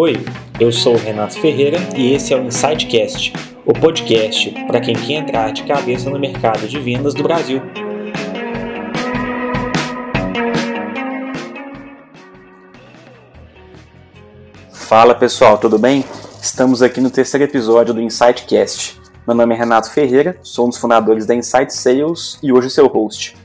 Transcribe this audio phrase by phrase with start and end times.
[0.00, 0.14] Oi,
[0.60, 3.32] eu sou o Renato Ferreira e esse é o Insightcast,
[3.66, 7.60] o podcast para quem quer entrar de cabeça no mercado de vendas do Brasil.
[14.70, 16.04] Fala pessoal, tudo bem?
[16.40, 19.00] Estamos aqui no terceiro episódio do Insightcast.
[19.26, 22.86] Meu nome é Renato Ferreira, sou um dos fundadores da Insight Sales e hoje seu
[22.86, 23.36] host.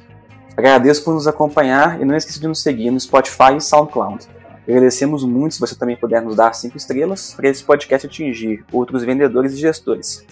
[0.56, 4.43] Agradeço por nos acompanhar e não esqueça de nos seguir no Spotify e SoundCloud.
[4.68, 9.04] Agradecemos muito se você também puder nos dar cinco estrelas para esse podcast atingir outros
[9.04, 10.26] vendedores e gestores.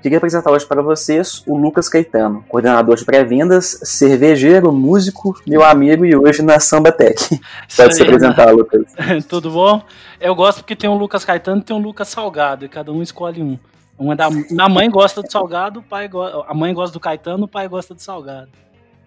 [0.00, 6.06] Queria apresentar hoje para vocês o Lucas Caetano, coordenador de pré-vendas, cervejeiro, músico, meu amigo
[6.06, 7.40] e hoje na Samba Tech.
[7.76, 8.84] Pode se apresentar, Lucas.
[9.28, 9.82] Tudo bom?
[10.20, 13.02] Eu gosto porque tem um Lucas Caetano e tem um Lucas Salgado, e cada um
[13.02, 13.58] escolhe um.
[13.98, 17.46] Uma da, a mãe gosta do salgado, o pai go, a mãe gosta do Caetano,
[17.46, 18.48] o pai gosta do salgado.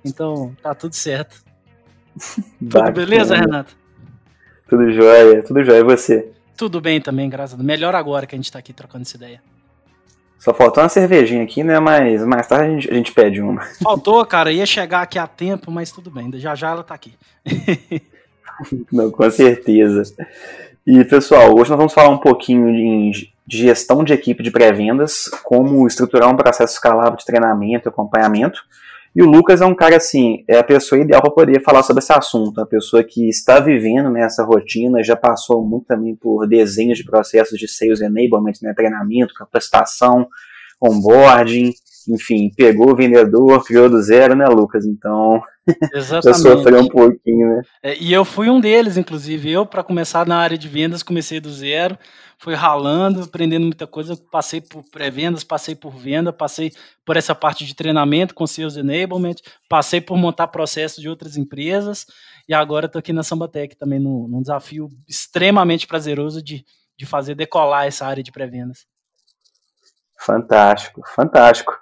[0.03, 1.41] Então, tá tudo certo.
[2.59, 3.80] tudo beleza, Renato?
[4.71, 5.80] Tudo jóia, tudo jóia.
[5.80, 6.31] E você?
[6.55, 7.67] Tudo bem também, graças a Deus.
[7.67, 9.41] Melhor agora que a gente tá aqui trocando essa ideia.
[10.40, 11.77] Só faltou uma cervejinha aqui, né?
[11.77, 13.63] Mas mais tarde a gente, a gente pede uma.
[13.84, 14.49] Faltou, cara.
[14.49, 16.32] Ia chegar aqui a tempo, mas tudo bem.
[16.35, 17.13] Já já ela tá aqui.
[18.90, 20.04] Não, com certeza.
[20.88, 25.85] E, pessoal, hoje nós vamos falar um pouquinho de gestão de equipe de pré-vendas, como
[25.85, 28.63] estruturar um processo escalável de treinamento e acompanhamento.
[29.13, 32.01] E o Lucas é um cara assim, é a pessoa ideal para poder falar sobre
[32.01, 36.98] esse assunto, a pessoa que está vivendo nessa rotina, já passou muito também por desenhos
[36.98, 40.27] de processos de sales enablement, né, treinamento, capacitação,
[40.82, 41.73] onboarding,
[42.10, 44.85] enfim, pegou o vendedor, criou do zero, né, Lucas?
[44.85, 45.41] Então,
[45.94, 46.27] Exatamente.
[46.48, 47.62] eu sofri um pouquinho, né?
[47.84, 49.52] É, e eu fui um deles, inclusive.
[49.52, 51.98] Eu, para começar na área de vendas, comecei do zero,
[52.38, 54.16] fui ralando, aprendendo muita coisa.
[54.32, 56.72] Passei por pré-vendas, passei por venda, passei
[57.05, 59.35] por essa parte de treinamento com Sales Enablement,
[59.70, 62.05] passei por montar processos de outras empresas
[62.48, 66.66] e agora estou aqui na Sambatec também num, num desafio extremamente prazeroso de,
[66.97, 68.85] de fazer decolar essa área de pré-vendas.
[70.19, 71.74] Fantástico, fantástico.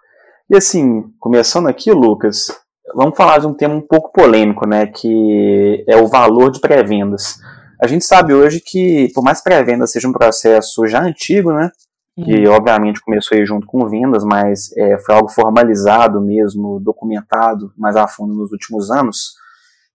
[0.49, 2.47] E assim, começando aqui, Lucas,
[2.95, 7.37] vamos falar de um tema um pouco polêmico, né, que é o valor de pré-vendas.
[7.79, 11.69] A gente sabe hoje que, por mais pré-venda seja um processo já antigo, né,
[12.15, 12.53] que uhum.
[12.55, 18.07] obviamente começou aí junto com vendas, mas é, foi algo formalizado mesmo, documentado mais a
[18.07, 19.35] fundo nos últimos anos,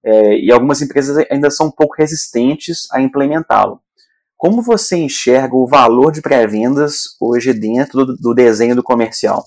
[0.04, 3.80] é, e algumas empresas ainda são um pouco resistentes a implementá-lo.
[4.36, 9.44] Como você enxerga o valor de pré-vendas hoje dentro do, do desenho do comercial?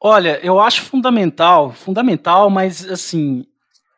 [0.00, 3.44] Olha, eu acho fundamental, fundamental, mas assim,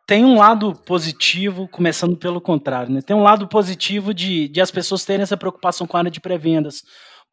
[0.06, 3.02] tem um lado positivo, começando pelo contrário, né?
[3.02, 6.20] Tem um lado positivo de, de as pessoas terem essa preocupação com a área de
[6.20, 6.82] pré-vendas.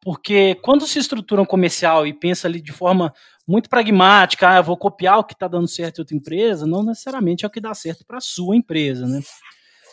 [0.00, 3.12] Porque quando se estrutura um comercial e pensa ali de forma
[3.48, 6.82] muito pragmática, ah, eu vou copiar o que está dando certo em outra empresa, não
[6.82, 9.20] necessariamente é o que dá certo para a sua empresa, né?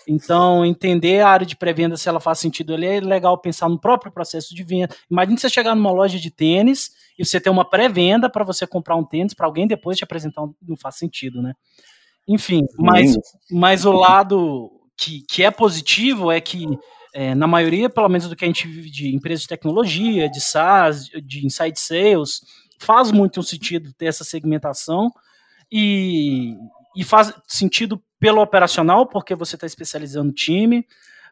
[0.08, 3.80] Então, entender a área de pré-venda, se ela faz sentido ali, é legal pensar no
[3.80, 4.96] próprio processo de venda.
[5.10, 8.96] Imagine você chegar numa loja de tênis e você ter uma pré-venda para você comprar
[8.96, 11.54] um tênis para alguém depois te apresentar, um, não faz sentido, né?
[12.28, 13.16] Enfim, mas,
[13.52, 16.66] mas o lado que, que é positivo é que,
[17.14, 20.42] é, na maioria, pelo menos do que a gente vive de empresas de tecnologia, de
[20.42, 22.42] SaaS, de inside sales,
[22.80, 25.12] faz muito sentido ter essa segmentação
[25.72, 26.56] e,
[26.96, 30.86] e faz sentido pelo operacional, porque você está especializando o time,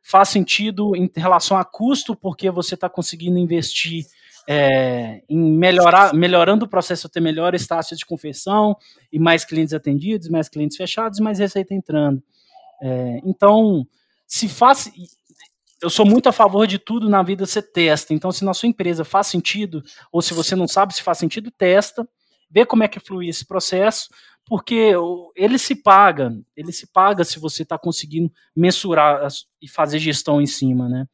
[0.04, 4.06] faz sentido em relação a custo, porque você está conseguindo investir
[4.48, 8.76] é, em melhorar, melhorando o processo, ter melhores taxas de conversão
[9.12, 12.22] e mais clientes atendidos, mais clientes fechados, mais receita entrando.
[12.82, 13.88] É, então,
[14.28, 14.92] se faz.
[15.82, 18.14] Eu sou muito a favor de tudo na vida você testa.
[18.14, 21.52] Então, se na sua empresa faz sentido, ou se você não sabe se faz sentido,
[21.52, 22.08] testa,
[22.54, 24.10] vê como é que flui esse processo,
[24.46, 24.94] porque
[25.36, 29.28] ele se paga, ele se paga se você está conseguindo mensurar
[29.62, 31.08] e fazer gestão em cima, né?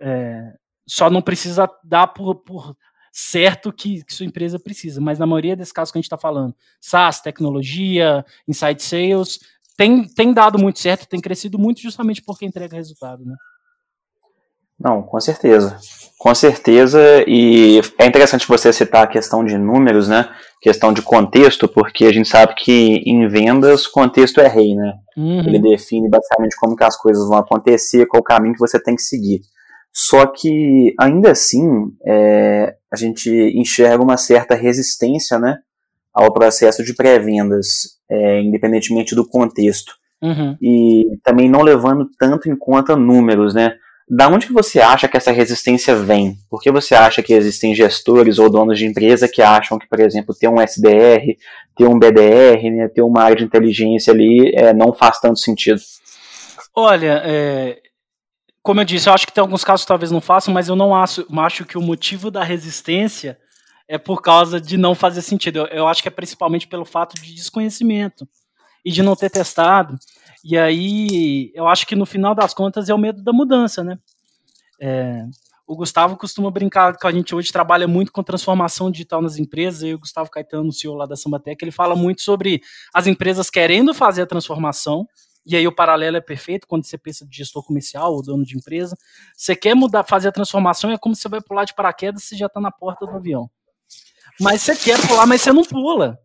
[0.00, 0.54] É,
[0.86, 2.76] só não precisa dar por, por
[3.12, 6.16] certo que, que, sua empresa precisa, mas na maioria desses casos que a gente está
[6.16, 9.40] falando, SaaS, tecnologia, inside sales,
[9.76, 13.34] tem, tem dado muito certo, tem crescido muito justamente porque entrega resultado, né?
[14.78, 15.76] Não, com certeza.
[16.18, 20.28] Com certeza, e é interessante você citar a questão de números, né?
[20.60, 24.94] Questão de contexto, porque a gente sabe que em vendas contexto é rei, né?
[25.16, 25.40] Uhum.
[25.40, 28.96] Ele define basicamente como que as coisas vão acontecer, qual o caminho que você tem
[28.96, 29.42] que seguir.
[29.92, 31.64] Só que, ainda assim,
[32.04, 35.58] é, a gente enxerga uma certa resistência né,
[36.12, 39.92] ao processo de pré-vendas, é, independentemente do contexto.
[40.22, 40.56] Uhum.
[40.60, 43.74] E também não levando tanto em conta números, né?
[44.10, 46.38] Da onde que você acha que essa resistência vem?
[46.48, 50.00] Por que você acha que existem gestores ou donos de empresa que acham que, por
[50.00, 51.36] exemplo, ter um SDR,
[51.76, 55.80] ter um BDR, né, ter uma área de inteligência ali é, não faz tanto sentido?
[56.74, 57.78] Olha, é,
[58.62, 60.76] como eu disse, eu acho que tem alguns casos que talvez não façam, mas eu
[60.76, 63.38] não acho, acho que o motivo da resistência
[63.88, 65.60] é por causa de não fazer sentido.
[65.60, 68.28] Eu, eu, acho que é principalmente pelo fato de desconhecimento
[68.84, 69.96] e de não ter testado.
[70.50, 73.98] E aí, eu acho que no final das contas é o medo da mudança, né?
[74.80, 75.26] É,
[75.66, 79.82] o Gustavo costuma brincar com a gente hoje, trabalha muito com transformação digital nas empresas,
[79.82, 82.62] e o Gustavo Caetano, o CEO lá da Sambatec, ele fala muito sobre
[82.94, 85.06] as empresas querendo fazer a transformação,
[85.44, 88.56] e aí o paralelo é perfeito quando você pensa de gestor comercial ou dono de
[88.56, 88.96] empresa.
[89.36, 92.38] Você quer mudar, fazer a transformação, é como se você vai pular de paraquedas e
[92.38, 93.50] já está na porta do avião.
[94.40, 96.18] Mas você quer pular, mas você não pula.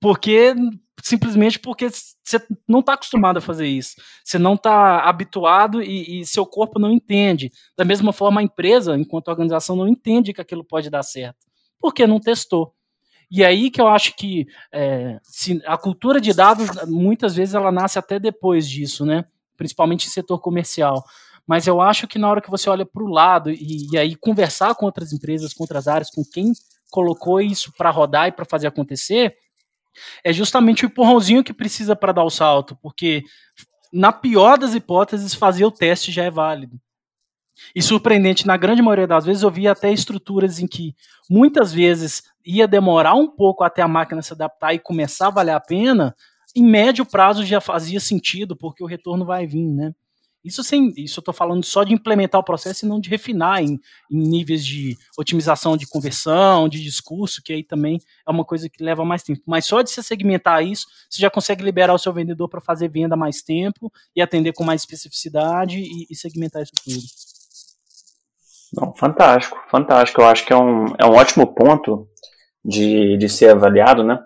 [0.00, 0.54] Porque
[1.02, 3.96] simplesmente porque você não está acostumado a fazer isso.
[4.24, 7.50] Você não está habituado e, e, seu corpo não entende.
[7.76, 11.38] Da mesma forma, a empresa, enquanto organização, não entende que aquilo pode dar certo.
[11.78, 12.74] Porque não testou.
[13.30, 15.18] E aí que eu acho que é,
[15.64, 19.24] a cultura de dados, muitas vezes, ela nasce até depois disso, né?
[19.56, 21.04] Principalmente em setor comercial.
[21.46, 24.14] Mas eu acho que na hora que você olha para o lado e, e, aí
[24.16, 26.52] conversar com outras empresas, com outras áreas, com quem
[26.90, 29.36] colocou isso para rodar e para fazer acontecer,
[30.24, 33.22] é justamente o empurrãozinho que precisa para dar o salto, porque
[33.92, 36.80] na pior das hipóteses, fazer o teste já é válido.
[37.74, 40.94] E surpreendente, na grande maioria das vezes, eu vi até estruturas em que
[41.28, 45.52] muitas vezes ia demorar um pouco até a máquina se adaptar e começar a valer
[45.52, 46.14] a pena,
[46.56, 49.92] em médio prazo já fazia sentido, porque o retorno vai vir, né?
[50.42, 53.62] Isso sem, isso eu estou falando só de implementar o processo e não de refinar
[53.62, 53.78] em,
[54.10, 58.82] em, níveis de otimização de conversão, de discurso, que aí também é uma coisa que
[58.82, 59.42] leva mais tempo.
[59.46, 62.88] Mas só de você segmentar isso, você já consegue liberar o seu vendedor para fazer
[62.88, 67.00] venda mais tempo e atender com mais especificidade e, e segmentar isso tudo.
[68.72, 70.22] Não, fantástico, fantástico.
[70.22, 72.08] Eu acho que é um, é um ótimo ponto
[72.64, 74.18] de, de ser avaliado, né?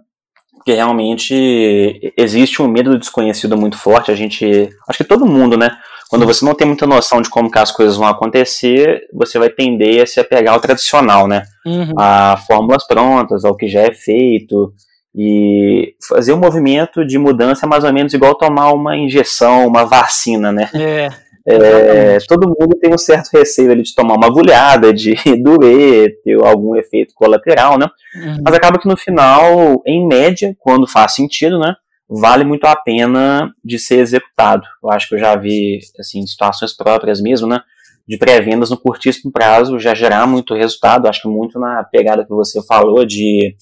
[0.55, 4.11] Porque realmente existe um medo do desconhecido muito forte.
[4.11, 4.71] A gente.
[4.89, 5.71] Acho que todo mundo, né?
[6.09, 9.51] Quando você não tem muita noção de como que as coisas vão acontecer, você vai
[9.51, 11.43] tender a se apegar ao tradicional, né?
[11.67, 11.93] Uhum.
[11.99, 14.73] A fórmulas prontas, ao que já é feito.
[15.15, 19.85] E fazer um movimento de mudança é mais ou menos igual tomar uma injeção, uma
[19.85, 20.69] vacina, né?
[20.75, 21.09] É.
[21.47, 26.43] É, todo mundo tem um certo receio ali de tomar uma agulhada, de doer, ter
[26.43, 27.87] algum efeito colateral, né?
[28.17, 28.39] Uhum.
[28.43, 31.75] Mas acaba que no final, em média, quando faz sentido, né?
[32.21, 34.67] Vale muito a pena de ser executado.
[34.83, 37.61] Eu acho que eu já vi, assim, situações próprias mesmo, né?
[38.07, 41.09] De pré-vendas no curtíssimo prazo já gerar muito resultado.
[41.09, 43.57] Acho que muito na pegada que você falou de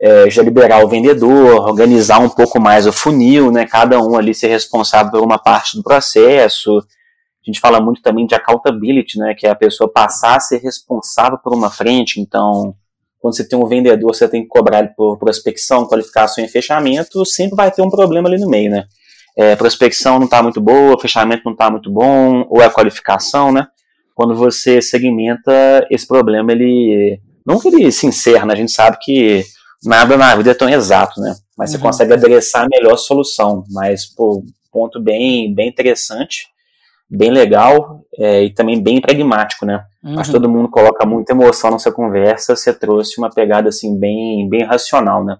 [0.00, 3.66] é, já liberar o vendedor, organizar um pouco mais o funil, né?
[3.66, 6.80] Cada um ali ser responsável por uma parte do processo,
[7.46, 10.58] a gente fala muito também de accountability, né, que é a pessoa passar a ser
[10.62, 12.18] responsável por uma frente.
[12.18, 12.74] Então,
[13.24, 17.24] quando você tem um vendedor, você tem que cobrar ele por prospecção, qualificação e fechamento,
[17.24, 18.84] sempre vai ter um problema ali no meio, né?
[19.34, 23.50] É, prospecção não está muito boa, fechamento não está muito bom, ou é a qualificação,
[23.50, 23.66] né?
[24.14, 28.52] Quando você segmenta esse problema, ele não que ele se encerra, né?
[28.52, 29.42] A gente sabe que
[29.82, 31.34] nada na vida é tão exato, né?
[31.56, 31.78] Mas uhum.
[31.78, 33.64] você consegue adereçar a melhor solução.
[33.70, 36.48] Mas, pô, ponto bem, bem interessante
[37.08, 39.84] bem legal é, e também bem pragmático, né?
[40.02, 40.18] Uhum.
[40.18, 44.48] Acho que todo mundo coloca muita emoção nessa conversa, você trouxe uma pegada assim bem,
[44.48, 45.36] bem racional, né?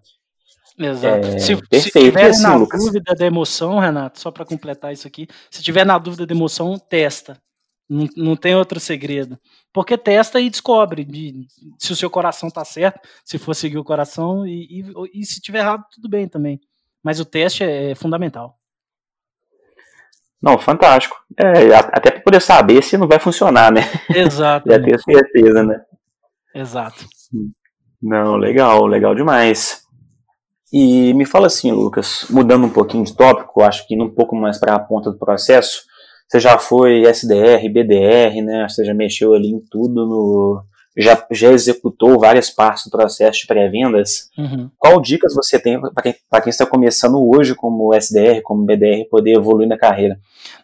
[0.78, 1.26] Exato.
[1.26, 2.84] É, se, perfeito, se tiver assim, na Lucas.
[2.84, 6.78] dúvida da emoção, Renato, só para completar isso aqui, se tiver na dúvida da emoção,
[6.78, 7.40] testa.
[7.88, 9.38] Não, não tem outro segredo.
[9.72, 11.46] Porque testa e descobre de,
[11.78, 15.40] se o seu coração tá certo, se for seguir o coração, e, e, e se
[15.40, 16.60] tiver errado, tudo bem também.
[17.02, 18.58] Mas o teste é, é fundamental.
[20.44, 21.16] Não, fantástico.
[21.38, 23.80] É, até para poder saber se não vai funcionar, né?
[24.10, 24.68] Exato.
[24.70, 25.80] Já ter certeza, né?
[26.54, 27.06] Exato.
[28.02, 29.84] Não, legal, legal demais.
[30.70, 34.36] E me fala assim, Lucas, mudando um pouquinho de tópico, acho que indo um pouco
[34.36, 35.84] mais para a ponta do processo,
[36.28, 38.68] você já foi SDR, BDR, né?
[38.68, 40.62] Você já mexeu ali em tudo no,
[40.96, 44.30] já, já executou várias partes do processo de pré-vendas.
[44.38, 44.70] Uhum.
[44.78, 49.32] Qual dicas você tem para quem, quem está começando hoje como SDR, como BDR, poder
[49.32, 50.18] evoluir na carreira?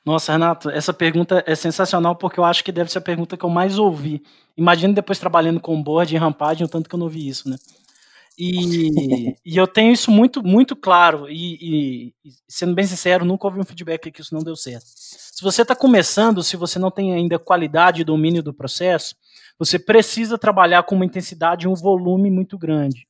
[0.04, 3.44] Nossa, Renato, essa pergunta é sensacional porque eu acho que deve ser a pergunta que
[3.44, 4.22] eu mais ouvi.
[4.56, 7.56] Imagina depois trabalhando com board e rampagem, o tanto que eu não ouvi isso, né?
[8.38, 11.28] E, e eu tenho isso muito, muito claro.
[11.28, 14.86] E, e, sendo bem sincero, nunca ouvi um feedback que isso não deu certo.
[14.86, 19.14] Se você está começando, se você não tem ainda qualidade e domínio do processo,
[19.60, 23.06] você precisa trabalhar com uma intensidade e um volume muito grande.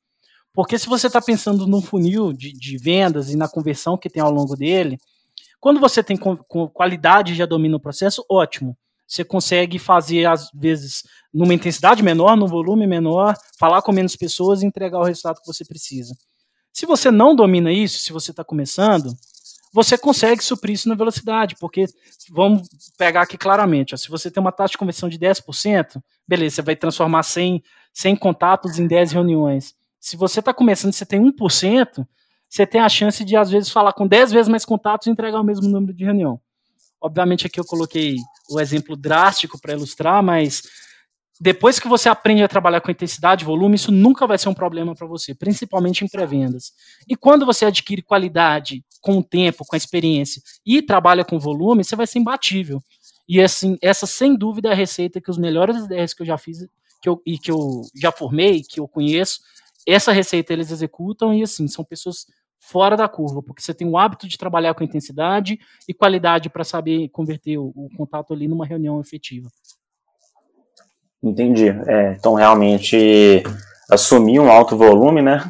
[0.52, 4.20] Porque se você está pensando num funil de, de, vendas e na conversão que tem
[4.20, 4.98] ao longo dele,
[5.60, 8.76] quando você tem com, com qualidade e já domina o processo, ótimo.
[9.06, 14.60] Você consegue fazer, às vezes, numa intensidade menor, num volume menor, falar com menos pessoas
[14.60, 16.16] e entregar o resultado que você precisa.
[16.72, 19.16] Se você não domina isso, se você está começando,
[19.72, 21.86] você consegue suprir isso na velocidade, porque
[22.30, 26.56] vamos pegar aqui claramente, ó, se você tem uma taxa de conversão de 10%, beleza,
[26.56, 27.62] você vai transformar 100,
[27.92, 29.74] 100 contatos em 10 reuniões.
[30.00, 32.06] Se você está começando, você tem 1%,
[32.48, 35.40] você tem a chance de, às vezes, falar com 10 vezes mais contatos e entregar
[35.40, 36.40] o mesmo número de reunião.
[37.00, 38.16] Obviamente, aqui eu coloquei
[38.50, 40.62] o exemplo drástico para ilustrar, mas
[41.40, 44.54] depois que você aprende a trabalhar com intensidade e volume, isso nunca vai ser um
[44.54, 46.72] problema para você, principalmente em pré-vendas.
[47.08, 51.84] E quando você adquire qualidade com o tempo, com a experiência e trabalha com volume,
[51.84, 52.82] você vai ser imbatível.
[53.28, 56.36] E assim, essa sem dúvida é a receita que os melhores ideias que eu já
[56.36, 56.66] fiz
[57.00, 59.40] que eu, e que eu já formei, que eu conheço,
[59.86, 62.26] essa receita eles executam e assim, são pessoas
[62.58, 66.62] fora da curva, porque você tem o hábito de trabalhar com intensidade e qualidade para
[66.62, 69.48] saber converter o, o contato ali numa reunião efetiva.
[71.22, 71.68] Entendi.
[71.68, 73.42] É, então, realmente,
[73.90, 75.40] assumir um alto volume, né?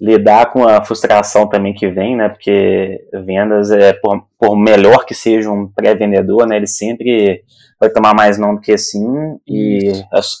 [0.00, 2.28] Lidar com a frustração também que vem, né?
[2.28, 6.56] Porque vendas, é, por, por melhor que seja um pré-vendedor, né?
[6.56, 7.44] Ele sempre
[7.78, 9.92] vai tomar mais não do que sim e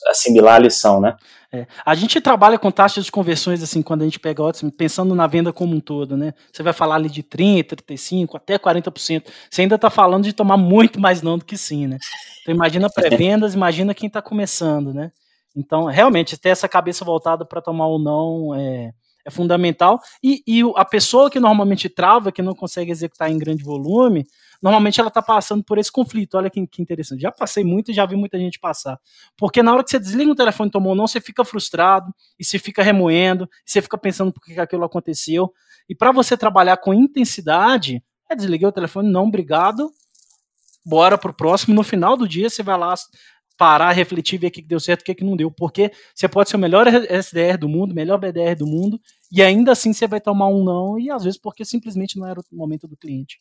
[0.08, 1.16] assimilar a lição, né?
[1.52, 1.66] É.
[1.84, 5.26] A gente trabalha com taxas de conversões, assim, quando a gente pega ótimo, pensando na
[5.26, 6.32] venda como um todo, né?
[6.52, 9.24] Você vai falar ali de 30, 35, até 40%.
[9.50, 11.98] Você ainda está falando de tomar muito mais não do que sim, né?
[12.42, 15.10] Então imagina pré-vendas, imagina quem está começando, né?
[15.56, 18.92] Então, realmente, ter essa cabeça voltada para tomar ou não é,
[19.24, 19.98] é fundamental.
[20.22, 24.26] E, e, a pessoa que normalmente trava, que não consegue executar em grande volume,
[24.62, 26.36] normalmente ela está passando por esse conflito.
[26.36, 27.20] Olha que, que, interessante.
[27.20, 28.98] Já passei muito e já vi muita gente passar.
[29.36, 32.44] Porque na hora que você desliga o telefone tomou ou não, você fica frustrado e
[32.44, 35.52] você fica remoendo, você fica pensando por que aquilo aconteceu.
[35.88, 39.90] E para você trabalhar com intensidade, é desliguei o telefone, não, obrigado.
[40.86, 41.74] Bora pro próximo.
[41.74, 42.94] No final do dia, você vai lá
[43.60, 45.50] parar, refletir, ver o que deu certo, o que não deu.
[45.50, 48.98] Porque você pode ser o melhor SDR do mundo, melhor BDR do mundo,
[49.30, 52.40] e ainda assim você vai tomar um não, e às vezes porque simplesmente não era
[52.40, 53.38] o momento do cliente.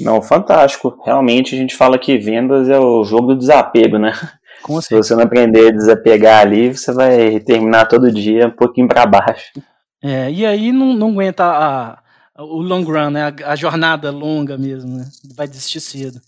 [0.00, 1.00] Não, fantástico.
[1.04, 4.12] Realmente a gente fala que vendas é o jogo do desapego, né?
[4.60, 8.88] Com Se você não aprender a desapegar ali, você vai terminar todo dia um pouquinho
[8.88, 9.52] para baixo.
[10.02, 11.98] É, e aí não, não aguenta a,
[12.42, 13.22] o long run, né?
[13.22, 15.08] A, a, jornada longa mesmo, né?
[15.34, 16.20] Vai desistir cedo.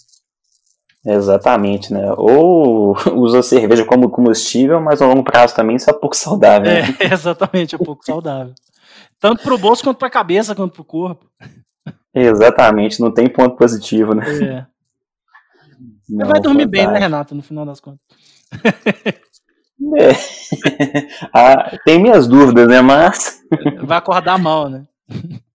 [1.05, 2.13] Exatamente, né?
[2.17, 6.71] Ou usa cerveja como combustível, mas a longo prazo também isso é pouco saudável.
[6.71, 6.97] Né?
[6.99, 8.55] É, exatamente, é pouco saudável.
[9.21, 11.27] Tanto para o bolso quanto para a cabeça, quanto para o corpo.
[12.15, 14.25] Exatamente, não tem ponto positivo, né?
[14.43, 14.67] É.
[16.11, 16.71] Não, vai dormir fantástico.
[16.71, 18.01] bem, né, Renato, no final das contas.
[19.99, 20.11] É.
[21.35, 22.81] ah, tem minhas dúvidas, né?
[22.81, 23.43] Mas.
[23.85, 24.85] Vai acordar mal, né?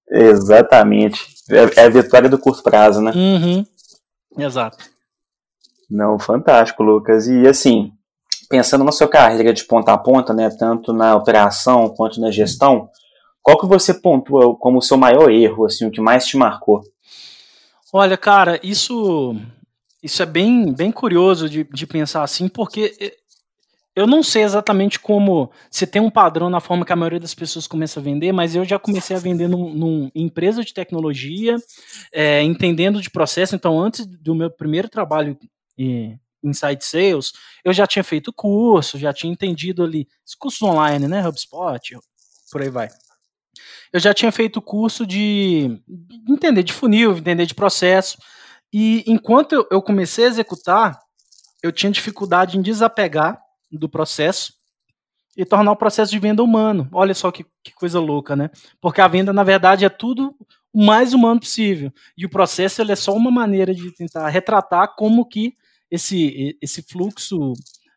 [0.08, 1.20] Exatamente.
[1.50, 3.12] É, é a vitória do curto prazo, né?
[3.16, 3.66] Uhum.
[4.38, 4.78] Exato.
[5.94, 7.28] Não, fantástico, Lucas.
[7.28, 7.92] E assim,
[8.50, 10.50] pensando na sua carreira de ponta a ponta, né?
[10.50, 12.90] Tanto na operação quanto na gestão,
[13.44, 16.82] qual que você pontua como o seu maior erro, assim, o que mais te marcou?
[17.94, 19.36] Olha, cara, isso
[20.02, 23.16] isso é bem, bem curioso de, de pensar assim, porque
[23.96, 27.36] eu não sei exatamente como se tem um padrão na forma que a maioria das
[27.36, 31.56] pessoas começa a vender, mas eu já comecei a vender num, num empresa de tecnologia,
[32.12, 33.56] é, entendendo de processo.
[33.56, 35.38] Então, antes do meu primeiro trabalho
[35.78, 37.32] em Inside Sales,
[37.64, 41.98] eu já tinha feito curso, já tinha entendido ali, cursos online, né, HubSpot,
[42.52, 42.90] por aí vai
[43.94, 45.80] eu já tinha feito curso de
[46.28, 48.18] entender de funil, entender de processo.
[48.74, 51.00] E enquanto eu, comecei a executar,
[51.62, 53.40] eu tinha dificuldade em desapegar
[53.72, 54.54] do processo
[55.38, 56.90] e tornar o processo de venda humano.
[56.92, 58.50] Olha só que, que coisa louca, né?
[58.82, 60.36] Porque a venda, na verdade, é tudo
[60.74, 61.94] o mais humano possível.
[62.18, 65.56] E o processo ele é só uma maneira de tentar retratar como que
[65.94, 67.54] esse, esse fluxo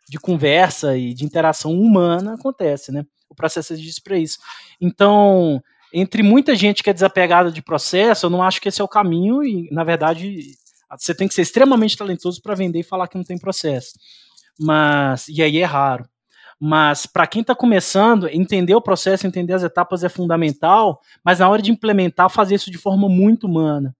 [0.06, 3.06] de conversa e de interação humana acontece, né?
[3.28, 4.38] O processo existe para isso.
[4.78, 5.62] Então,
[5.92, 8.88] entre muita gente que é desapegada de processo, eu não acho que esse é o
[8.88, 10.42] caminho e, na verdade,
[10.96, 13.92] você tem que ser extremamente talentoso para vender e falar que não tem processo.
[14.60, 16.04] Mas, e aí é raro.
[16.60, 21.48] Mas para quem está começando, entender o processo, entender as etapas é fundamental, mas na
[21.48, 23.96] hora de implementar, fazer isso de forma muito humana.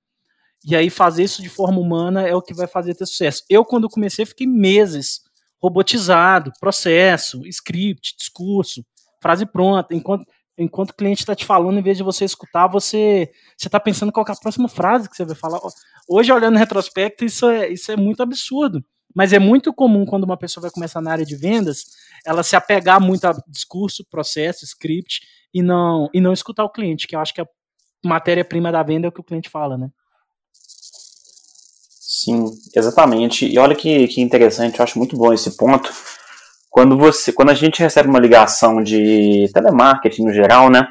[0.67, 3.45] E aí fazer isso de forma humana é o que vai fazer ter sucesso.
[3.49, 5.21] Eu, quando comecei, fiquei meses
[5.63, 8.85] robotizado, processo, script, discurso,
[9.23, 10.27] frase pronta, enquanto
[10.59, 13.31] enquanto o cliente está te falando, em vez de você escutar, você
[13.61, 15.61] está pensando qual é a próxima frase que você vai falar.
[16.09, 18.83] Hoje, olhando retrospecto, isso é, isso é muito absurdo.
[19.15, 21.85] Mas é muito comum quando uma pessoa vai começar na área de vendas,
[22.25, 25.21] ela se apegar muito a discurso, processo, script
[25.53, 27.47] e não, e não escutar o cliente, que eu acho que a
[28.05, 29.91] matéria-prima da venda é o que o cliente fala, né?
[32.26, 33.47] Sim, exatamente.
[33.47, 35.92] E olha que, que interessante, eu acho muito bom esse ponto,
[36.68, 40.88] quando você, quando a gente recebe uma ligação de telemarketing no geral, né?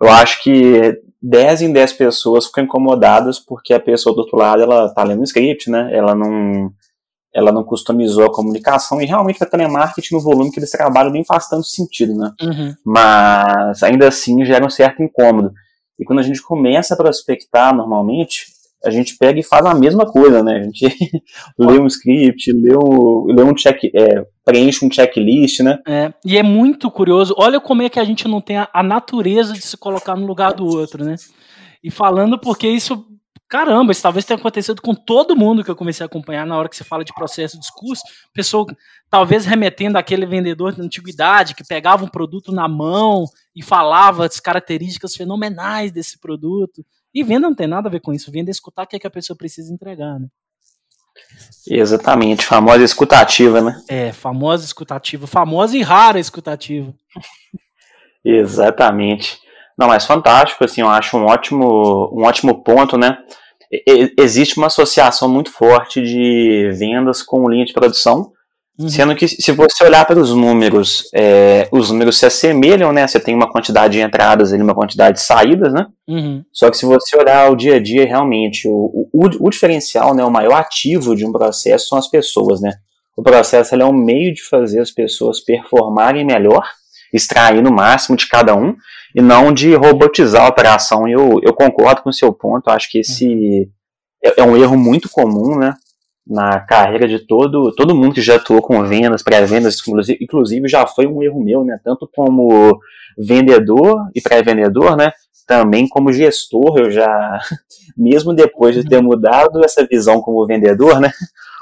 [0.00, 4.62] Eu acho que 10 em 10 pessoas ficam incomodadas porque a pessoa do outro lado
[4.62, 5.90] ela tá lendo um script, né?
[5.92, 6.70] Ela não
[7.34, 11.24] ela não customizou a comunicação e realmente para telemarketing no volume que eles trabalham nem
[11.24, 12.32] faz tanto sentido, né?
[12.40, 12.74] Uhum.
[12.84, 15.52] Mas ainda assim gera um certo incômodo.
[15.98, 18.46] E quando a gente começa a prospectar normalmente,
[18.86, 20.58] a gente pega e faz a mesma coisa, né?
[20.58, 20.86] A gente
[21.58, 25.78] lê um script, lê um, lê um check, é, preenche um checklist, né?
[25.86, 27.34] É, e é muito curioso.
[27.36, 30.26] Olha como é que a gente não tem a, a natureza de se colocar no
[30.26, 31.16] lugar do outro, né?
[31.82, 33.06] E falando porque isso
[33.48, 36.68] caramba, isso talvez tenha acontecido com todo mundo que eu comecei a acompanhar na hora
[36.68, 38.02] que você fala de processo de discurso,
[38.34, 38.66] pessoa
[39.08, 43.24] talvez remetendo àquele vendedor da antiguidade que pegava um produto na mão
[43.54, 46.84] e falava as características fenomenais desse produto.
[47.16, 48.98] E venda não tem nada a ver com isso, venda é escutar o que, é
[48.98, 50.26] que a pessoa precisa entregar, né?
[51.66, 53.82] Exatamente, famosa escutativa, né?
[53.88, 56.92] É, famosa escutativa, famosa e rara escutativa.
[58.22, 59.38] Exatamente.
[59.78, 63.16] Não, mas fantástico, assim, eu acho um ótimo, um ótimo ponto, né?
[64.18, 68.30] existe uma associação muito forte de vendas com linha de produção,
[68.78, 68.88] uhum.
[68.88, 73.06] sendo que se você olhar para os números, é, os números se assemelham, né?
[73.06, 75.86] Você tem uma quantidade de entradas e uma quantidade de saídas, né?
[76.08, 76.42] Uhum.
[76.52, 80.24] Só que se você olhar o dia a dia, realmente, o, o, o, diferencial, né,
[80.24, 82.72] o maior ativo de um processo são as pessoas, né?
[83.16, 86.66] O processo é um meio de fazer as pessoas performarem melhor,
[87.12, 88.74] extrair no máximo de cada um,
[89.14, 91.08] e não de robotizar a operação.
[91.08, 93.70] Eu, eu concordo com o seu ponto, acho que esse
[94.22, 95.72] é, é um erro muito comum, né?
[96.26, 99.76] Na carreira de todo, todo mundo que já atuou com vendas, pré-vendas,
[100.20, 101.78] inclusive já foi um erro meu, né?
[101.84, 102.78] Tanto como
[103.16, 105.12] vendedor e pré-vendedor, né?
[105.46, 107.38] Também como gestor, eu já,
[107.96, 111.12] mesmo depois de ter mudado essa visão como vendedor, né?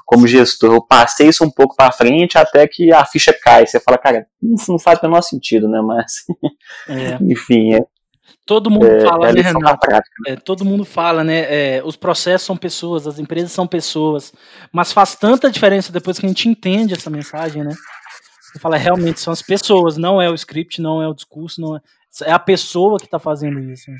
[0.04, 3.66] como gestor, eu passei isso um pouco para frente até que a ficha cai.
[3.66, 5.80] Você fala, cara, isso não faz o menor sentido, né?
[5.80, 6.24] Mas,
[6.88, 7.18] é.
[7.22, 7.80] enfim, é,
[8.46, 9.90] Todo mundo é, fala, é né, Renato?
[9.90, 10.00] Né?
[10.26, 11.76] É, todo mundo fala, né?
[11.76, 14.32] É, os processos são pessoas, as empresas são pessoas.
[14.70, 17.74] Mas faz tanta diferença depois que a gente entende essa mensagem, né?
[18.52, 21.76] Você fala, realmente são as pessoas, não é o script, não é o discurso, não
[21.76, 21.80] é,
[22.24, 23.90] é a pessoa que está fazendo isso.
[23.90, 23.96] Né?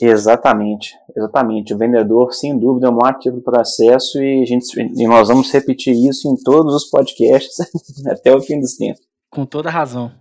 [0.00, 1.72] Exatamente, exatamente.
[1.72, 5.50] O vendedor, sem dúvida, é um ativo do processo e, a gente, e nós vamos
[5.52, 7.56] repetir isso em todos os podcasts
[8.10, 9.00] até o fim dos tempos.
[9.30, 10.12] Com toda razão.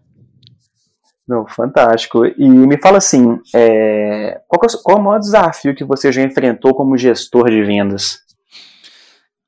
[1.28, 2.26] Não, fantástico.
[2.26, 6.22] E me fala assim, é, qual, é, qual é o maior desafio que você já
[6.22, 8.20] enfrentou como gestor de vendas?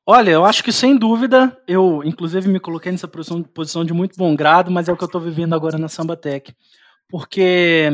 [0.08, 4.16] Olha, eu acho que sem dúvida, eu inclusive me coloquei nessa posição, posição de muito
[4.18, 6.54] bom grado, mas é o que eu estou vivendo agora na Sambatec.
[7.10, 7.90] Porque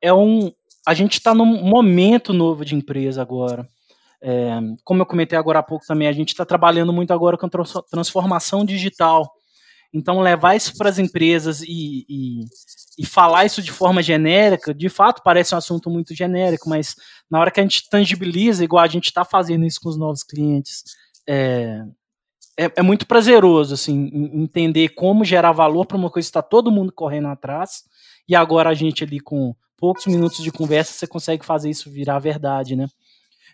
[0.00, 0.50] é um,
[0.86, 3.68] a gente está num momento novo de empresa agora.
[4.22, 7.48] É, como eu comentei agora há pouco também, a gente está trabalhando muito agora com
[7.90, 9.30] transformação digital.
[9.92, 12.44] Então, levar isso para as empresas e, e,
[12.98, 16.94] e, falar isso de forma genérica, de fato parece um assunto muito genérico, mas
[17.28, 20.22] na hora que a gente tangibiliza, igual a gente está fazendo isso com os novos
[20.22, 20.84] clientes,
[21.28, 21.82] é,
[22.56, 26.70] é, é muito prazeroso assim, entender como gerar valor para uma coisa que está todo
[26.70, 27.82] mundo correndo atrás,
[28.28, 32.18] e agora a gente ali com poucos minutos de conversa você consegue fazer isso virar
[32.20, 32.86] verdade, né?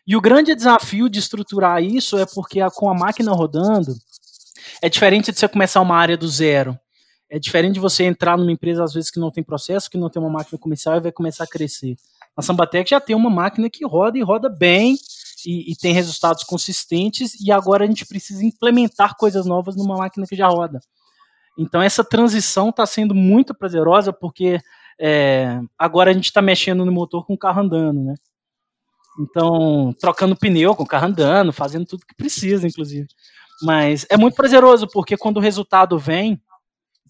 [0.06, 3.92] E o grande desafio de estruturar isso é porque com a máquina rodando,
[4.82, 6.78] é diferente de você começar uma área do zero.
[7.28, 10.08] É diferente de você entrar numa empresa, às vezes, que não tem processo, que não
[10.08, 11.96] tem uma máquina comercial e vai começar a crescer.
[12.36, 14.96] A Sambatec já tem uma máquina que roda e roda bem
[15.44, 20.26] e, e, tem resultados consistentes, e agora a gente precisa implementar coisas novas numa máquina
[20.26, 20.80] que já roda.
[21.58, 24.58] Então, essa transição está sendo muito prazerosa, porque
[25.00, 28.14] é, agora a gente está mexendo no motor com o carro andando, né?
[29.18, 33.06] Então, trocando pneu com o carro andando, fazendo tudo que precisa, inclusive.
[33.62, 36.40] Mas é muito prazeroso, porque quando o resultado vem,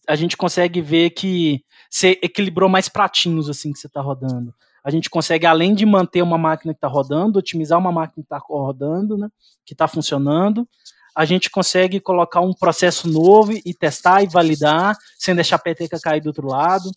[0.08, 4.54] a gente consegue ver que você equilibrou mais pratinhos assim que você está rodando.
[4.84, 8.26] A gente consegue, além de manter uma máquina que está rodando, otimizar uma máquina que
[8.26, 9.28] está rodando, né,
[9.64, 10.68] que está funcionando,
[11.16, 15.98] a gente consegue colocar um processo novo e testar e validar, sem deixar a peteca
[15.98, 16.90] cair do outro lado.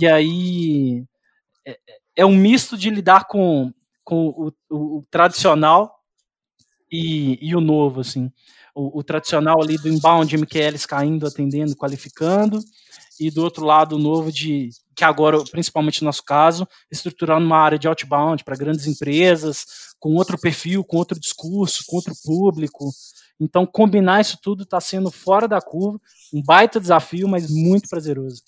[0.00, 1.04] E aí
[1.66, 1.78] é,
[2.16, 3.72] é um misto de lidar com,
[4.04, 5.98] com o, o, o tradicional
[6.90, 8.30] e, e, o novo, assim.
[8.74, 12.58] O, o, tradicional ali do inbound, MQLs caindo, atendendo, qualificando,
[13.20, 17.58] e do outro lado o novo de que agora, principalmente no nosso caso, estruturando uma
[17.58, 19.64] área de outbound para grandes empresas,
[20.00, 22.90] com outro perfil, com outro discurso, com outro público,
[23.40, 26.00] então, combinar isso tudo está sendo fora da curva,
[26.32, 28.42] um baita desafio, mas muito prazeroso.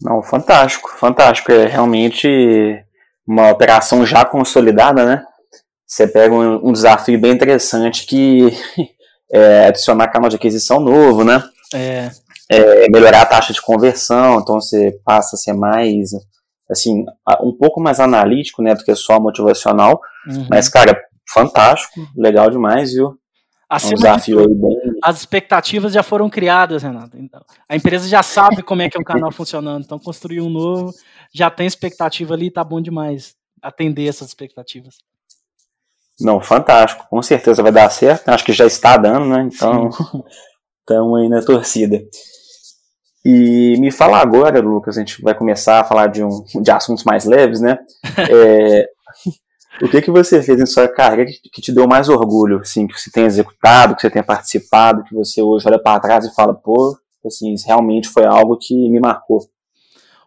[0.00, 1.50] Não, fantástico, fantástico.
[1.52, 2.84] É realmente
[3.26, 5.24] uma operação já consolidada, né?
[5.86, 8.48] Você pega um, um desafio bem interessante que
[9.32, 11.42] é adicionar canal de aquisição novo, né?
[11.74, 12.10] É.
[12.48, 12.88] é.
[12.90, 16.10] melhorar a taxa de conversão, então você passa a ser mais
[16.70, 17.04] assim,
[17.40, 20.00] um pouco mais analítico, né, do que só motivacional.
[20.28, 20.46] Uhum.
[20.50, 21.00] Mas, cara,
[21.32, 23.16] fantástico, legal demais, viu?
[23.68, 24.76] Acima um desafio aí bem...
[25.02, 27.16] As expectativas já foram criadas, Renato.
[27.16, 29.84] Então, a empresa já sabe como é que é o canal funcionando.
[29.84, 30.92] Então, construir um novo,
[31.34, 34.96] já tem expectativa ali, tá bom demais atender essas expectativas.
[36.20, 37.06] Não, fantástico.
[37.08, 38.28] Com certeza vai dar certo.
[38.28, 39.48] Acho que já está dando, né?
[39.52, 39.90] Então,
[40.80, 42.02] estamos aí na torcida.
[43.24, 47.04] E me fala agora, Lucas, a gente vai começar a falar de, um, de assuntos
[47.04, 47.78] mais leves, né?
[48.30, 48.88] É,
[49.82, 52.86] o que que você fez em sua carreira que, que, te deu mais orgulho, assim,
[52.86, 56.34] que você tem executado, que você tenha participado, que você hoje olha para trás e
[56.34, 59.40] fala, pô, assim, realmente foi algo que me marcou.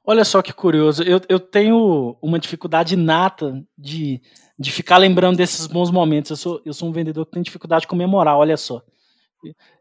[0.05, 4.21] Olha só que curioso, eu, eu tenho uma dificuldade nata de,
[4.59, 6.31] de ficar lembrando desses bons momentos.
[6.31, 8.81] Eu sou, eu sou um vendedor que tem dificuldade de comemorar, olha só.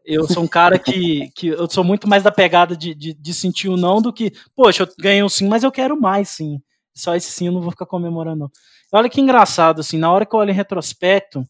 [0.05, 3.33] Eu sou um cara que, que eu sou muito mais da pegada de, de, de
[3.33, 6.61] sentir o não do que, poxa, eu ganhei um sim, mas eu quero mais sim.
[6.95, 8.39] Só esse sim eu não vou ficar comemorando.
[8.39, 8.51] Não.
[8.91, 11.45] Olha que engraçado, assim, na hora que eu olho em retrospecto,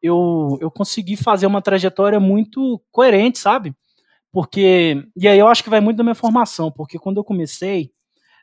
[0.00, 3.74] eu, eu consegui fazer uma trajetória muito coerente, sabe?
[4.32, 7.90] Porque, e aí eu acho que vai muito da minha formação, porque quando eu comecei,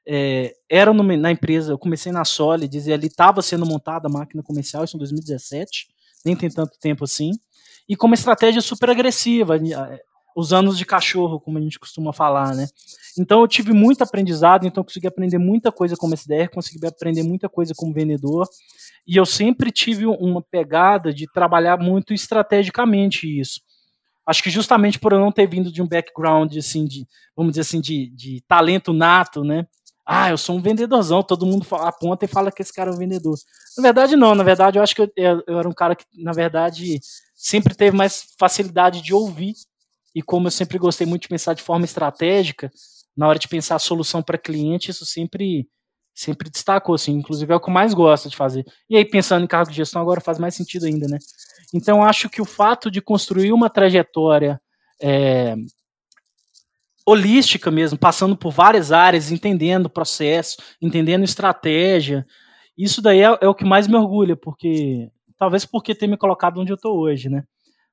[0.08, 4.12] é, era no, na empresa, eu comecei na Solid, e ali estava sendo montada a
[4.12, 5.88] máquina comercial, isso em 2017,
[6.24, 7.32] nem tem tanto tempo assim,
[7.88, 9.60] e com uma estratégia super agressiva,
[10.36, 12.68] os anos de cachorro, como a gente costuma falar, né?
[13.18, 17.48] Então eu tive muito aprendizado, então consegui aprender muita coisa como SDR, consegui aprender muita
[17.48, 18.48] coisa como vendedor,
[19.08, 23.62] e eu sempre tive uma pegada de trabalhar muito estrategicamente isso.
[24.26, 27.62] Acho que justamente por eu não ter vindo de um background assim de, vamos dizer
[27.62, 29.68] assim, de, de talento nato, né?
[30.06, 32.98] Ah, eu sou um vendedorzão, todo mundo aponta e fala que esse cara é um
[32.98, 33.36] vendedor.
[33.78, 35.12] Na verdade, não, na verdade, eu acho que eu,
[35.48, 37.00] eu era um cara que, na verdade,
[37.36, 39.54] sempre teve mais facilidade de ouvir
[40.14, 42.72] e como eu sempre gostei muito de pensar de forma estratégica,
[43.18, 45.68] na hora de pensar a solução para cliente, isso sempre
[46.18, 48.66] sempre destacou, assim, inclusive é o que eu mais gosto de fazer.
[48.90, 51.18] E aí, pensando em cargo de gestão, agora faz mais sentido ainda, né?
[51.74, 54.62] Então, acho que o fato de construir uma trajetória
[55.02, 55.56] é,
[57.06, 62.26] holística mesmo, passando por várias áreas, entendendo o processo, entendendo estratégia,
[62.78, 66.60] isso daí é, é o que mais me orgulha, porque talvez porque ter me colocado
[66.60, 67.44] onde eu estou hoje, né?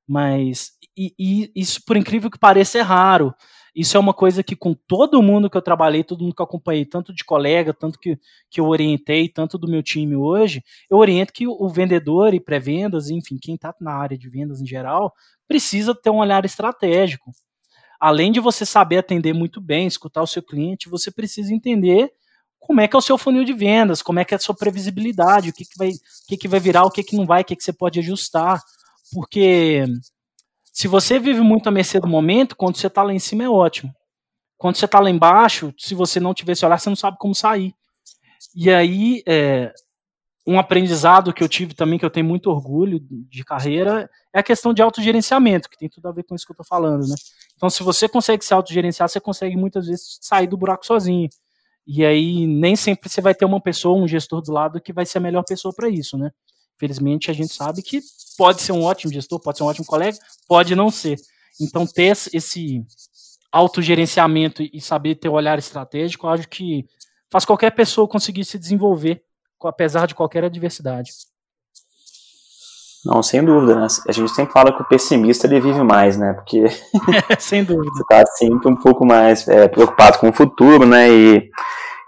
[0.09, 3.35] Mas e, e, isso, por incrível que pareça, é raro.
[3.75, 6.44] Isso é uma coisa que, com todo mundo que eu trabalhei, todo mundo que eu
[6.44, 8.18] acompanhei, tanto de colega, tanto que,
[8.51, 13.09] que eu orientei, tanto do meu time hoje, eu oriento que o vendedor e pré-vendas,
[13.09, 15.14] enfim, quem está na área de vendas em geral,
[15.48, 17.31] precisa ter um olhar estratégico.
[18.02, 22.10] Além de você saber atender muito bem, escutar o seu cliente, você precisa entender
[22.58, 24.56] como é que é o seu funil de vendas, como é que é a sua
[24.56, 27.42] previsibilidade, o que, que, vai, o que, que vai virar, o que, que não vai,
[27.42, 28.60] o que, que você pode ajustar.
[29.12, 29.84] Porque
[30.72, 33.48] se você vive muito à mercê do momento, quando você está lá em cima é
[33.48, 33.94] ótimo.
[34.58, 37.36] Quando você está lá embaixo, se você não tiver esse olhar, você não sabe como
[37.36, 37.72] sair.
[38.52, 39.72] E aí, é,
[40.46, 44.42] um aprendizado que eu tive também, que eu tenho muito orgulho de carreira, é a
[44.42, 47.14] questão de autogerenciamento, que tem tudo a ver com isso que eu estou falando, né?
[47.55, 51.28] Então, se você consegue se autogerenciar, você consegue muitas vezes sair do buraco sozinho.
[51.87, 55.07] E aí, nem sempre você vai ter uma pessoa, um gestor do lado, que vai
[55.07, 56.31] ser a melhor pessoa para isso, né?
[56.76, 58.00] Felizmente, a gente sabe que
[58.37, 61.16] pode ser um ótimo gestor, pode ser um ótimo colega, pode não ser.
[61.61, 62.85] Então, ter esse
[63.52, 66.85] autogerenciamento e saber ter o um olhar estratégico, acho que
[67.31, 69.22] faz qualquer pessoa conseguir se desenvolver,
[69.68, 71.11] apesar de qualquer adversidade.
[73.05, 73.87] Não, sem dúvida, né?
[74.09, 76.35] A gente sempre fala que o pessimista ele vive mais, né?
[76.35, 76.66] Porque
[77.38, 77.90] sem dúvida.
[77.92, 81.11] você está sempre um pouco mais é, preocupado com o futuro, né?
[81.11, 81.51] E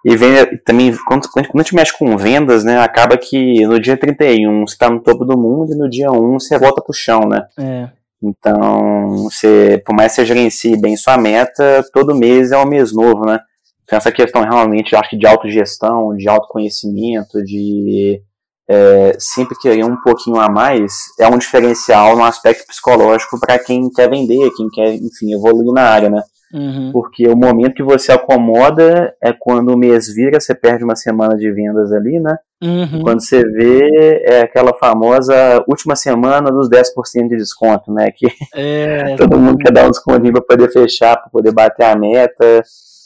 [0.05, 3.97] e vem também, quando, quando a gente mexe com vendas, né, acaba que no dia
[3.97, 7.23] 31 você está no topo do mundo e no dia 1 você volta pro chão,
[7.23, 7.47] né?
[7.59, 7.89] É.
[8.23, 12.93] Então, você, por mais que você gerencie bem sua meta, todo mês é um mês
[12.93, 13.41] novo, né?
[13.85, 18.21] Então, essa questão realmente, acho que de autogestão, de autoconhecimento, de
[18.69, 23.91] é, sempre querer um pouquinho a mais, é um diferencial no aspecto psicológico para quem
[23.91, 26.23] quer vender, quem quer, enfim, evoluir na área, né?
[26.53, 26.93] Uhum.
[26.93, 31.37] Porque o momento que você acomoda é quando o mês vira, você perde uma semana
[31.37, 32.39] de vendas ali, né?
[32.63, 33.03] Uhum.
[33.03, 35.35] Quando você vê, é aquela famosa
[35.69, 38.11] última semana dos 10% de desconto, né?
[38.13, 41.97] Que é, todo mundo quer dar um descontinho para poder fechar, para poder bater a
[41.97, 42.63] meta.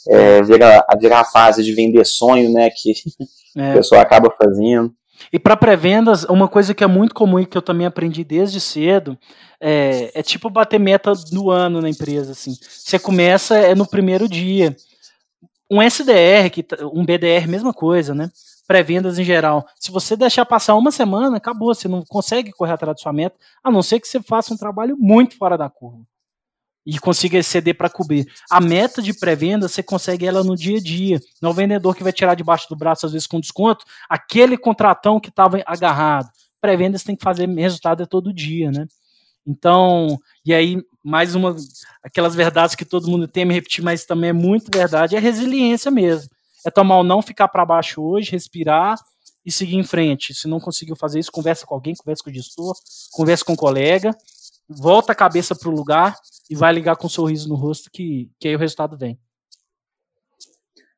[0.09, 2.69] É, vira, vira a fase de vender sonho, né?
[2.69, 2.93] Que
[3.55, 3.71] é.
[3.71, 4.93] a pessoa acaba fazendo.
[5.31, 8.59] E para pré-vendas, uma coisa que é muito comum e que eu também aprendi desde
[8.59, 9.17] cedo
[9.59, 12.31] é, é, tipo bater meta do ano na empresa.
[12.31, 12.55] Assim.
[12.61, 14.75] Você começa é no primeiro dia.
[15.69, 18.31] Um SDR, que, tá, um BDR, mesma coisa, né?
[18.67, 19.67] Pré-vendas em geral.
[19.79, 21.73] Se você deixar passar uma semana, acabou.
[21.73, 24.57] Você não consegue correr atrás da sua meta, a não ser que você faça um
[24.57, 26.08] trabalho muito fora da curva.
[26.85, 28.25] E consiga exceder para cobrir.
[28.49, 31.19] A meta de pré-venda, você consegue ela no dia a dia.
[31.41, 34.57] Não é o vendedor que vai tirar debaixo do braço, às vezes com desconto, aquele
[34.57, 36.29] contratão que estava agarrado.
[36.61, 38.87] Pré-venda você tem que fazer resultado é todo dia, né?
[39.47, 41.55] Então, e aí, mais uma,
[42.03, 45.89] aquelas verdades que todo mundo tem me repetir, mas também é muito verdade, é resiliência
[45.89, 46.29] mesmo.
[46.65, 48.95] É tomar o não, ficar para baixo hoje, respirar
[49.45, 50.33] e seguir em frente.
[50.33, 52.75] Se não conseguiu fazer isso, conversa com alguém, conversa com o gestor,
[53.11, 54.15] conversa com o um colega,
[54.69, 56.15] volta a cabeça para o lugar
[56.49, 59.19] e vai ligar com um sorriso no rosto que, que aí o resultado vem.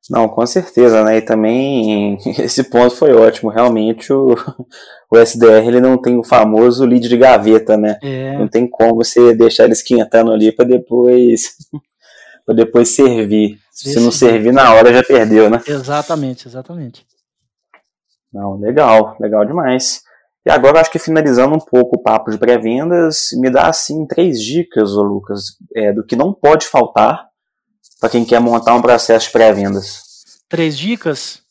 [0.10, 1.18] Não, com certeza, né?
[1.18, 3.50] E também esse ponto foi ótimo.
[3.50, 4.36] Realmente o,
[5.10, 7.98] o SDR ele não tem o famoso lead de gaveta, né?
[8.02, 8.38] É.
[8.38, 11.56] Não tem como você deixar ele esquentando ali para depois
[12.46, 13.60] para depois servir.
[13.72, 15.62] Se não servir na hora já perdeu, né?
[15.66, 17.06] Exatamente, exatamente.
[18.32, 20.04] Não, legal, legal demais.
[20.46, 24.42] E agora acho que finalizando um pouco o papo de pré-vendas, me dá assim três
[24.42, 27.28] dicas, ô Lucas, é, do que não pode faltar
[28.00, 30.02] para quem quer montar um processo de pré-vendas.
[30.50, 31.44] Três dicas?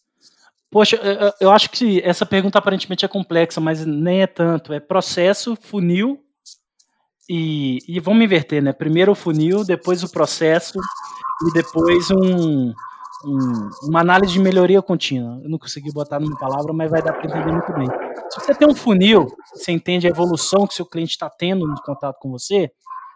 [0.70, 1.00] Poxa,
[1.40, 4.72] eu acho que essa pergunta aparentemente é complexa, mas nem é tanto.
[4.72, 6.20] É processo, funil
[7.28, 8.72] e, e vamos inverter, né?
[8.72, 10.78] Primeiro o funil, depois o processo
[11.48, 12.72] e depois um,
[13.24, 15.40] um, uma análise de melhoria contínua.
[15.42, 17.88] Eu não consegui botar numa palavra, mas vai dar para entender muito bem.
[18.30, 21.80] Se você tem um funil, você entende a evolução que seu cliente está tendo no
[21.82, 22.70] contato com você,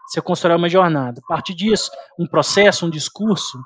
[0.07, 1.21] você constrói uma jornada.
[1.23, 1.89] A partir disso,
[2.19, 3.59] um processo, um discurso,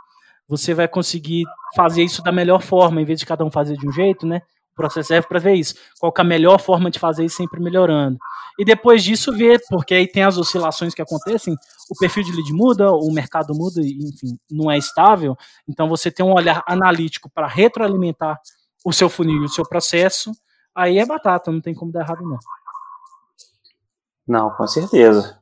[0.47, 1.43] você vai conseguir
[1.75, 4.41] fazer isso da melhor forma, em vez de cada um fazer de um jeito, né?
[4.71, 5.75] O processo serve para ver isso.
[5.99, 8.17] Qual é a melhor forma de fazer isso sempre melhorando.
[8.57, 11.55] E depois disso ver, porque aí tem as oscilações que acontecem,
[11.89, 15.35] o perfil de lead muda, o mercado muda, enfim, não é estável.
[15.67, 18.39] Então você tem um olhar analítico para retroalimentar
[18.85, 20.31] o seu funil, o seu processo,
[20.75, 22.37] aí é batata, não tem como dar errado não.
[24.27, 25.39] Não, com certeza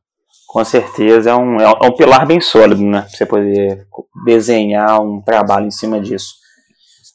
[0.47, 3.01] com certeza é um, é um pilar bem sólido, né?
[3.01, 3.85] Pra você poder
[4.25, 6.35] desenhar um trabalho em cima disso.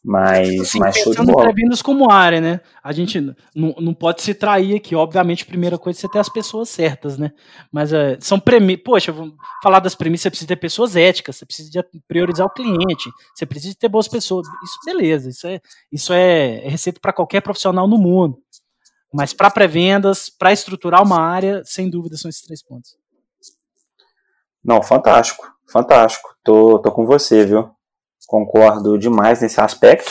[0.05, 1.53] Mas, assim, mas show de bola.
[1.55, 2.61] vendas como área, né?
[2.83, 3.21] A gente
[3.55, 4.97] não, não pode se trair aqui.
[4.97, 7.31] Obviamente, a primeira coisa é você ter as pessoas certas, né?
[7.71, 8.83] Mas uh, são premissas.
[8.83, 13.09] Poxa, vamos falar das premissas, você precisa ter pessoas éticas, você precisa priorizar o cliente,
[13.33, 14.49] você precisa ter boas pessoas.
[14.65, 15.61] Isso, beleza, isso é,
[15.93, 18.39] isso é receita para qualquer profissional no mundo.
[19.15, 22.97] Mas para pré-vendas, para estruturar uma área, sem dúvida, são esses três pontos.
[24.65, 26.35] Não, fantástico, fantástico.
[26.43, 27.71] Tô, tô com você, viu?
[28.33, 30.11] Concordo demais nesse aspecto.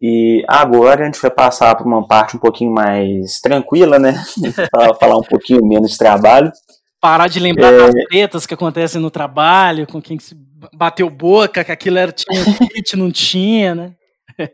[0.00, 4.14] E agora a gente vai passar para uma parte um pouquinho mais tranquila, né?
[4.98, 6.50] falar um pouquinho menos de trabalho.
[6.98, 7.76] Parar de lembrar é...
[7.76, 10.34] das tretas que acontecem no trabalho, com quem se
[10.74, 13.92] bateu boca, que aquilo era tinha kit, não tinha, né?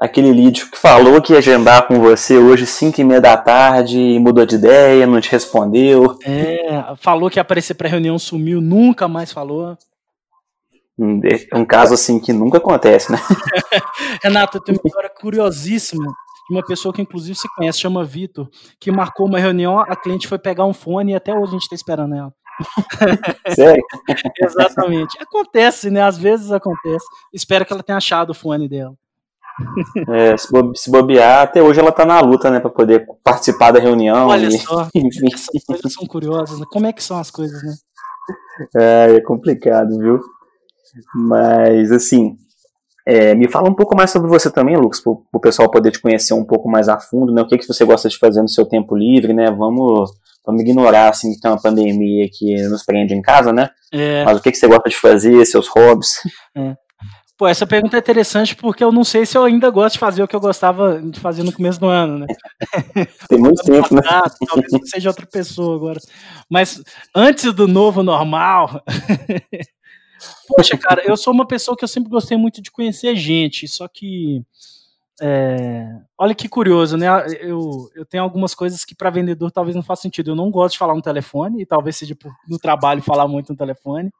[0.00, 4.18] aquele lead que falou que ia agendar com você hoje 5 e meia da tarde,
[4.18, 6.18] mudou de ideia, não te respondeu.
[6.24, 9.76] É, falou que ia aparecer para reunião, sumiu, nunca mais falou.
[11.50, 13.18] É um caso assim que nunca acontece, né?
[14.22, 16.12] Renato, eu tenho uma história curiosíssima
[16.48, 20.28] de uma pessoa que inclusive se conhece, chama Vitor, que marcou uma reunião, a cliente
[20.28, 22.34] foi pegar um fone e até hoje a gente está esperando ela.
[23.54, 23.82] Sério?
[24.42, 25.16] Exatamente.
[25.20, 26.02] Acontece, né?
[26.02, 27.06] Às vezes acontece.
[27.32, 28.94] Espero que ela tenha achado o fone dela.
[30.08, 34.28] É, se, bobear, até hoje ela tá na luta, né, para poder participar da reunião.
[34.28, 34.88] Olha e, só,
[35.32, 36.66] essas coisas são curiosas, né?
[36.70, 37.74] Como é que são as coisas, né?
[38.76, 40.20] É, é complicado, viu?
[41.14, 42.36] Mas, assim,
[43.06, 46.00] é, me fala um pouco mais sobre você também, Lucas, para o pessoal poder te
[46.00, 47.42] conhecer um pouco mais a fundo, né?
[47.42, 49.50] O que, que você gosta de fazer no seu tempo livre, né?
[49.50, 50.10] Vamos,
[50.44, 53.70] vamos ignorar, assim, que tem uma pandemia que nos prende em casa, né?
[53.92, 54.24] É.
[54.24, 56.20] Mas o que, que você gosta de fazer, seus hobbies?
[56.56, 56.76] É.
[57.36, 60.22] Pô, essa pergunta é interessante porque eu não sei se eu ainda gosto de fazer
[60.22, 62.26] o que eu gostava de fazer no começo do ano, né?
[63.30, 64.02] Tem muito tempo, né?
[64.46, 65.98] Talvez seja outra pessoa agora.
[66.50, 66.82] Mas
[67.16, 68.84] antes do novo normal.
[70.48, 73.88] Poxa, cara, eu sou uma pessoa que eu sempre gostei muito de conhecer gente, só
[73.88, 74.42] que.
[75.22, 77.06] É, olha que curioso, né?
[77.40, 80.30] Eu, eu tenho algumas coisas que para vendedor talvez não faça sentido.
[80.30, 82.16] Eu não gosto de falar no telefone, e talvez seja
[82.48, 84.10] no trabalho falar muito no telefone.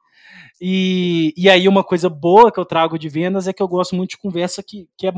[0.59, 3.95] E, e aí uma coisa boa que eu trago de vendas é que eu gosto
[3.95, 5.13] muito de conversa que, que é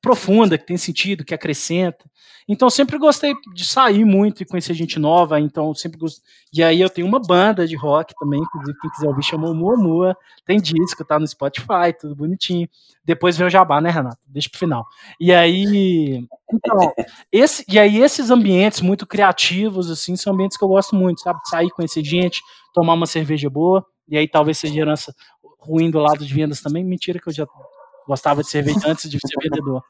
[0.00, 2.04] profunda, que tem sentido, que acrescenta.
[2.48, 6.22] Então sempre gostei de sair muito e conhecer gente nova, então sempre gost...
[6.50, 9.76] E aí eu tenho uma banda de rock também, inclusive quem quiser ouvir chamou Mua
[9.76, 12.66] Mua, tem disco, tá no Spotify, tudo bonitinho.
[13.04, 14.18] Depois vem o jabá, né, Renato?
[14.26, 14.86] Deixa pro final.
[15.20, 16.94] E aí, então,
[17.30, 21.40] esse e aí esses ambientes muito criativos assim, são ambientes que eu gosto muito, sabe?
[21.44, 22.40] Sair, conhecer gente,
[22.72, 25.14] tomar uma cerveja boa, e aí talvez seja herança
[25.58, 26.82] ruim do lado de vendas também.
[26.82, 27.46] Mentira que eu já
[28.08, 29.84] gostava de cerveja antes de ser vendedor.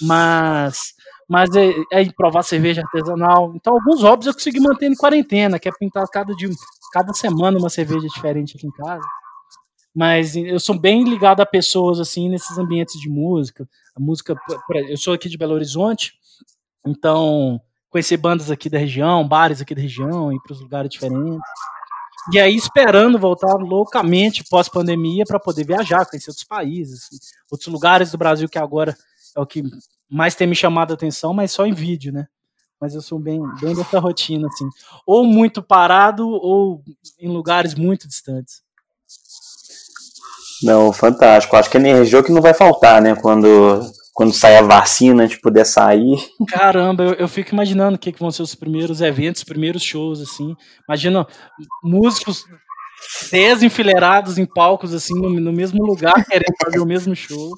[0.00, 0.94] Mas,
[1.28, 3.52] mas é, é provar cerveja artesanal.
[3.56, 6.48] Então, alguns hobbies eu consegui manter em quarentena, que é pintar cada, dia,
[6.92, 9.04] cada semana uma cerveja diferente aqui em casa.
[9.94, 13.68] Mas eu sou bem ligado a pessoas, assim, nesses ambientes de música.
[13.96, 14.36] A música,
[14.88, 16.12] eu sou aqui de Belo Horizonte,
[16.86, 21.40] então conhecer bandas aqui da região, bares aqui da região, ir para os lugares diferentes.
[22.32, 27.16] E aí, esperando voltar loucamente pós-pandemia para poder viajar, conhecer outros países, assim,
[27.50, 28.96] outros lugares do Brasil que agora
[29.36, 29.62] é o que
[30.10, 32.26] mais tem me chamado a atenção, mas só em vídeo, né?
[32.80, 34.68] Mas eu sou bem, bem dessa rotina, assim.
[35.06, 36.82] Ou muito parado, ou
[37.18, 38.62] em lugares muito distantes.
[40.62, 41.56] Não, fantástico.
[41.56, 43.14] Acho que energia é que não vai faltar, né?
[43.14, 43.80] Quando,
[44.18, 46.18] quando sair a vacina, a gente puder sair.
[46.48, 49.80] Caramba, eu, eu fico imaginando o que, que vão ser os primeiros eventos, os primeiros
[49.80, 50.56] shows, assim.
[50.88, 51.24] Imagina
[51.84, 52.44] músicos
[53.30, 57.54] desenfileirados em palcos, assim, no, no mesmo lugar, querendo fazer o mesmo show.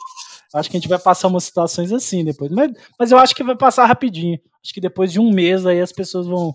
[0.52, 2.50] Acho que a gente vai passar umas situações assim depois.
[2.52, 4.38] Mas, mas eu acho que vai passar rapidinho.
[4.62, 6.52] Acho que depois de um mês aí as pessoas vão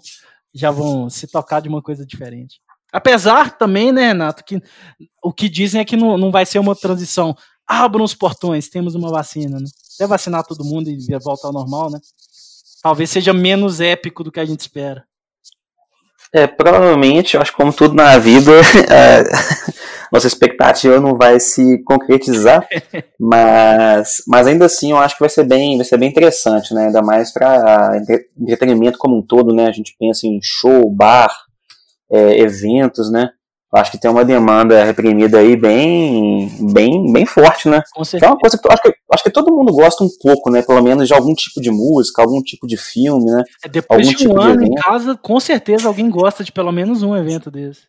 [0.54, 2.60] já vão se tocar de uma coisa diferente.
[2.94, 4.62] Apesar também, né, Renato, que
[5.24, 7.36] o que dizem é que não, não vai ser uma transição.
[7.68, 9.66] Abram os portões, temos uma vacina, né?
[9.96, 12.00] Até vacinar todo mundo e voltar ao normal, né?
[12.82, 15.04] Talvez seja menos épico do que a gente espera.
[16.34, 18.52] É, provavelmente, eu acho que como tudo na vida,
[18.92, 19.24] é,
[20.12, 22.68] nossa expectativa não vai se concretizar,
[23.18, 26.88] mas, mas ainda assim eu acho que vai ser bem, vai ser bem interessante, né?
[26.88, 28.02] Ainda mais para
[28.38, 29.68] entretenimento como um todo, né?
[29.68, 31.34] A gente pensa em show, bar,
[32.12, 33.30] é, eventos, né?
[33.76, 37.82] Acho que tem uma demanda reprimida aí bem, bem, bem forte, né?
[37.94, 38.20] Com certeza.
[38.20, 40.50] Que é uma coisa que eu acho, que acho que todo mundo gosta um pouco,
[40.50, 40.62] né?
[40.62, 43.44] Pelo menos de algum tipo de música, algum tipo de filme, né?
[43.64, 46.52] É, depois algum de um tipo ano de em casa, com certeza alguém gosta de
[46.52, 47.82] pelo menos um evento desse.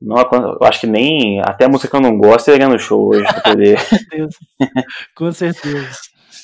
[0.00, 1.40] Não, eu acho que nem.
[1.40, 3.78] Até a música que eu não gosto iria no show hoje pra poder.
[5.16, 5.98] Com certeza.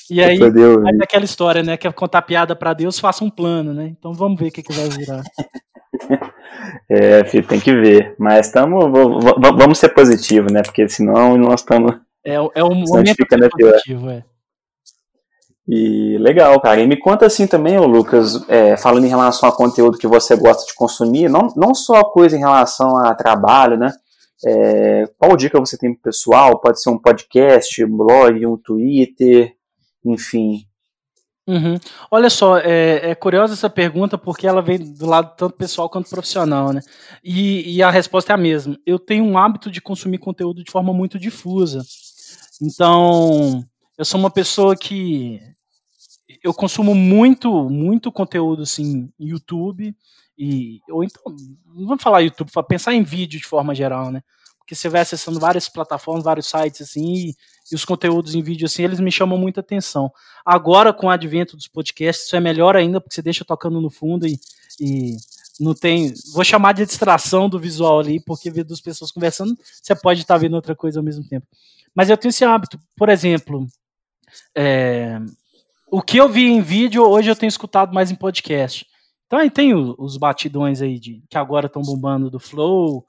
[0.09, 1.77] E aí, aí aquela história, né?
[1.77, 3.87] Que é contar piada para Deus, faça um plano, né?
[3.87, 5.21] Então vamos ver o que, que vai virar.
[6.89, 8.15] É, filho, tem que ver.
[8.19, 8.79] Mas tamo,
[9.57, 10.61] vamos ser positivo, né?
[10.61, 11.95] Porque senão nós estamos.
[12.25, 14.23] É, é um momento fica, positivo, é.
[15.67, 16.81] E legal, cara.
[16.81, 20.35] E me conta assim também, ô Lucas, é, falando em relação a conteúdo que você
[20.35, 23.91] gosta de consumir, não, não só coisa em relação a trabalho, né?
[24.45, 26.59] É, qual dica você tem pro pessoal?
[26.59, 29.53] Pode ser um podcast, um blog, um Twitter,
[30.03, 30.63] enfim.
[31.51, 31.77] Uhum.
[32.09, 36.09] Olha só, é, é curiosa essa pergunta porque ela vem do lado tanto pessoal quanto
[36.09, 36.79] profissional, né?
[37.21, 38.77] E, e a resposta é a mesma.
[38.85, 41.83] Eu tenho um hábito de consumir conteúdo de forma muito difusa.
[42.61, 43.65] Então,
[43.97, 45.41] eu sou uma pessoa que
[46.41, 49.93] eu consumo muito, muito conteúdo assim, YouTube
[50.37, 51.21] e ou então,
[51.75, 54.23] não vamos falar YouTube, pensar em vídeo de forma geral, né?
[54.71, 57.35] Porque você vai acessando várias plataformas, vários sites assim, e,
[57.69, 60.09] e os conteúdos em vídeo assim, eles me chamam muita atenção.
[60.45, 63.89] Agora com o advento dos podcasts, isso é melhor ainda porque você deixa tocando no
[63.89, 64.39] fundo e,
[64.79, 65.17] e
[65.59, 69.93] não tem, vou chamar de distração do visual ali, porque ver duas pessoas conversando, você
[69.93, 71.45] pode estar vendo outra coisa ao mesmo tempo.
[71.93, 73.67] Mas eu tenho esse hábito, por exemplo,
[74.55, 75.19] é,
[75.91, 78.87] o que eu vi em vídeo, hoje eu tenho escutado mais em podcast.
[79.27, 83.05] Então aí tem os batidões aí de que agora estão bombando do Flow.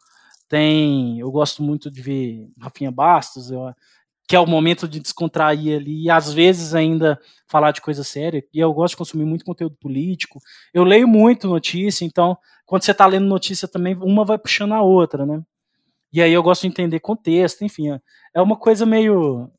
[0.52, 3.72] Tem, eu gosto muito de ver Rafinha Bastos, eu,
[4.28, 8.44] que é o momento de descontrair ali e às vezes ainda falar de coisa séria.
[8.52, 10.40] E eu gosto de consumir muito conteúdo político.
[10.74, 12.36] Eu leio muito notícia, então
[12.66, 15.42] quando você está lendo notícia também, uma vai puxando a outra, né?
[16.12, 17.98] E aí eu gosto de entender contexto, enfim,
[18.34, 19.50] é uma coisa meio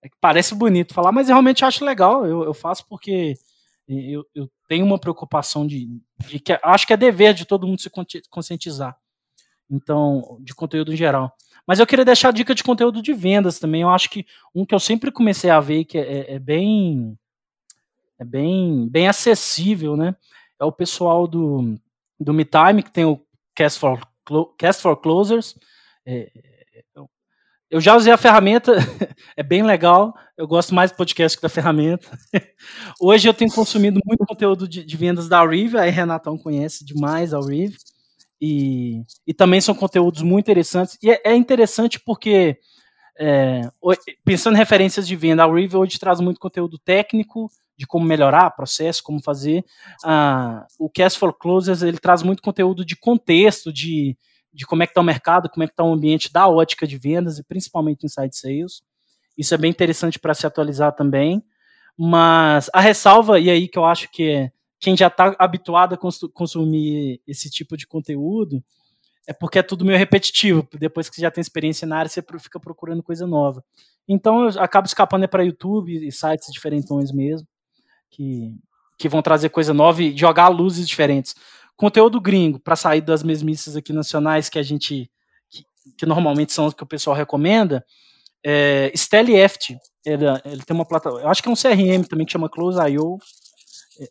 [0.00, 2.24] é parece bonito falar, mas eu realmente acho legal.
[2.24, 3.34] Eu, eu faço porque
[3.88, 5.88] eu, eu, tenho uma preocupação de,
[6.28, 7.90] de, que acho que é dever de todo mundo se
[8.30, 8.96] conscientizar.
[9.70, 11.34] Então, de conteúdo em geral.
[11.66, 13.82] Mas eu queria deixar a dica de conteúdo de vendas também.
[13.82, 17.18] Eu acho que um que eu sempre comecei a ver que é, é, é bem
[18.18, 20.14] é bem bem acessível, né?
[20.60, 21.74] É o pessoal do
[22.20, 23.20] do MeTime que tem o
[23.54, 24.00] Cast for
[24.58, 25.56] Cast for Closers.
[26.06, 26.30] É,
[27.74, 28.72] eu já usei a ferramenta,
[29.36, 30.14] é bem legal.
[30.36, 32.06] Eu gosto mais do podcast que da ferramenta.
[33.00, 37.34] Hoje eu tenho consumido muito conteúdo de, de vendas da Rive, aí Renatão conhece demais
[37.34, 37.76] a Rive.
[38.44, 40.98] E, e também são conteúdos muito interessantes.
[41.02, 42.58] E é, é interessante porque,
[43.18, 43.62] é,
[44.24, 48.50] pensando em referências de venda, a Rive hoje traz muito conteúdo técnico, de como melhorar
[48.50, 49.64] processo, como fazer.
[50.04, 54.16] Ah, o Cast for Closers ele traz muito conteúdo de contexto, de
[54.54, 56.86] de como é que está o mercado, como é que está o ambiente da ótica
[56.86, 58.82] de vendas e principalmente inside sales.
[59.36, 61.44] Isso é bem interessante para se atualizar também.
[61.98, 64.52] Mas a ressalva, e aí que eu acho que é,
[64.84, 65.98] quem já está habituado a
[66.30, 68.62] consumir esse tipo de conteúdo,
[69.26, 70.68] é porque é tudo meio repetitivo.
[70.78, 73.64] Depois que você já tem experiência na área, você fica procurando coisa nova.
[74.06, 77.48] Então eu acabo escapando para YouTube e sites diferentões mesmo,
[78.10, 78.54] que,
[78.98, 81.34] que vão trazer coisa nova e jogar luzes diferentes.
[81.78, 85.10] Conteúdo gringo, para sair das mesmices aqui nacionais que a gente.
[85.48, 85.64] que,
[85.96, 87.82] que normalmente são os que o pessoal recomenda.
[88.44, 89.74] É, Steli Eft,
[90.04, 93.16] ele, ele, tem uma plataforma, eu acho que é um CRM também que chama Close.io,
[93.16, 93.18] é,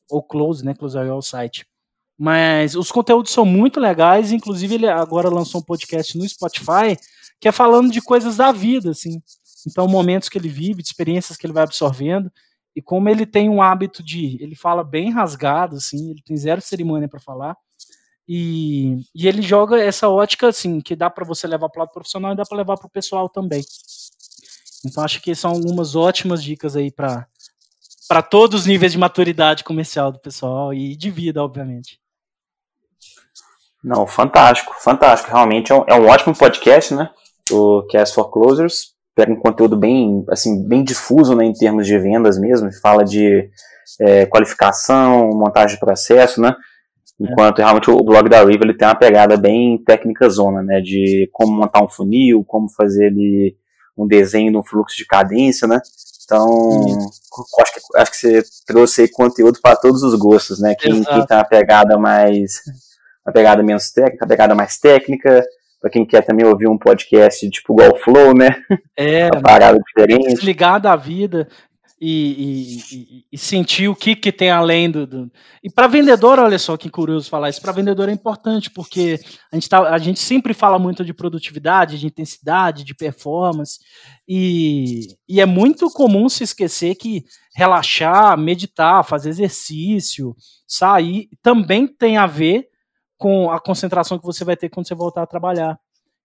[0.09, 0.73] ou Close, né?
[0.73, 1.65] Close.io é o site.
[2.17, 6.97] Mas os conteúdos são muito legais, inclusive ele agora lançou um podcast no Spotify
[7.43, 9.21] que é falando de coisas da vida, assim.
[9.67, 12.31] Então, momentos que ele vive, de experiências que ele vai absorvendo,
[12.73, 14.38] e como ele tem um hábito de.
[14.41, 17.57] Ele fala bem rasgado, assim, ele tem zero cerimônia para falar.
[18.25, 21.91] E, e ele joga essa ótica, assim, que dá para você levar para o lado
[21.91, 23.61] profissional e dá para levar para o pessoal também.
[24.86, 27.27] Então, acho que são algumas ótimas dicas aí para
[28.08, 31.99] para todos os níveis de maturidade comercial do pessoal e de vida, obviamente.
[33.84, 35.32] Não, fantástico, fantástico.
[35.32, 37.10] Realmente é um, é um ótimo podcast, né?
[37.51, 38.93] O Cast for Closers.
[39.16, 42.72] Pega um conteúdo bem, assim, bem difuso, né, em termos de vendas mesmo.
[42.82, 43.49] Fala de
[43.99, 46.56] é, qualificação, montagem de processo, né?
[47.20, 47.64] Enquanto é.
[47.64, 50.82] realmente o blog da Riva ele tem uma pegada bem técnica zona, né?
[50.82, 53.56] De como montar um funil, como fazer ali
[53.95, 55.80] um desenho no fluxo de cadência, né?
[56.34, 57.09] Então,
[57.59, 60.73] acho que, acho que você trouxe conteúdo para todos os gostos, né?
[60.75, 62.61] Quem, quem tá na pegada mais.
[63.25, 65.45] uma pegada menos técnica, uma pegada mais técnica,
[65.79, 68.55] para quem quer também ouvir um podcast tipo igual Flow, né?
[68.97, 70.34] É, uma parada diferente.
[70.34, 71.47] Desligar da vida
[72.06, 75.08] e, e, e, sentir o que, que tem além do.
[75.08, 75.32] do...
[75.64, 79.56] E para vendedor, olha só que curioso falar isso, para vendedor é importante, porque a
[79.56, 83.80] gente, tá, a gente sempre fala muito de produtividade, de intensidade, de performance,
[84.28, 87.24] e, e é muito comum se esquecer que
[87.56, 90.36] relaxar, meditar, fazer exercício,
[90.68, 92.68] sair, também tem a ver
[93.18, 95.80] com a concentração que você vai ter quando você voltar a trabalhar.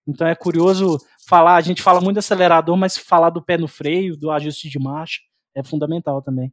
[0.09, 0.99] Então é curioso
[1.29, 4.69] falar, a gente fala muito do acelerador, mas falar do pé no freio, do ajuste
[4.69, 5.21] de marcha,
[5.59, 6.53] é fundamental também.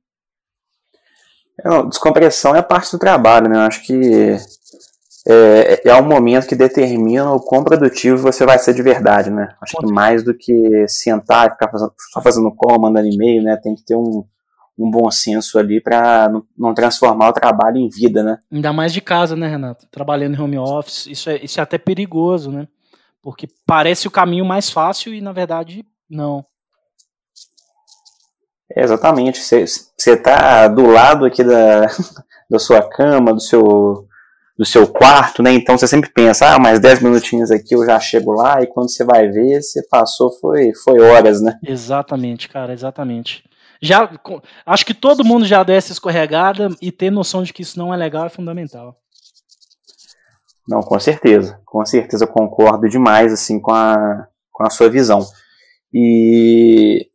[1.60, 3.58] É, não, descompressão é parte do trabalho, né?
[3.58, 4.38] Eu acho que
[5.28, 9.56] é, é um momento que determina o quão produtivo você vai ser de verdade, né?
[9.62, 13.58] Acho que mais do que sentar e ficar fazendo, só fazendo call, mandando e-mail, né?
[13.58, 14.24] Tem que ter um,
[14.78, 18.38] um bom senso ali para não, não, transformar o trabalho em vida, né?
[18.52, 19.88] Ainda mais de casa, né, Renato?
[19.90, 22.68] Trabalhando em home office, isso é, isso é até perigoso, né?
[23.22, 26.46] Porque parece o caminho mais fácil e, na verdade, não.
[28.72, 29.40] É, exatamente.
[29.42, 31.88] Você está do lado aqui da,
[32.50, 34.08] da sua cama, do seu,
[34.58, 35.52] do seu quarto, né?
[35.52, 38.90] Então você sempre pensa, ah, mais 10 minutinhos aqui eu já chego lá, e quando
[38.90, 41.60] você vai ver, você passou, foi, foi horas, né?
[41.64, 43.44] Exatamente, cara, exatamente.
[43.82, 44.10] Já,
[44.66, 47.98] acho que todo mundo já desce escorregada e ter noção de que isso não é
[47.98, 48.96] legal é fundamental.
[50.68, 51.60] Não, com certeza.
[51.66, 55.24] Com certeza concordo demais assim com a, com a sua visão.
[55.94, 57.08] E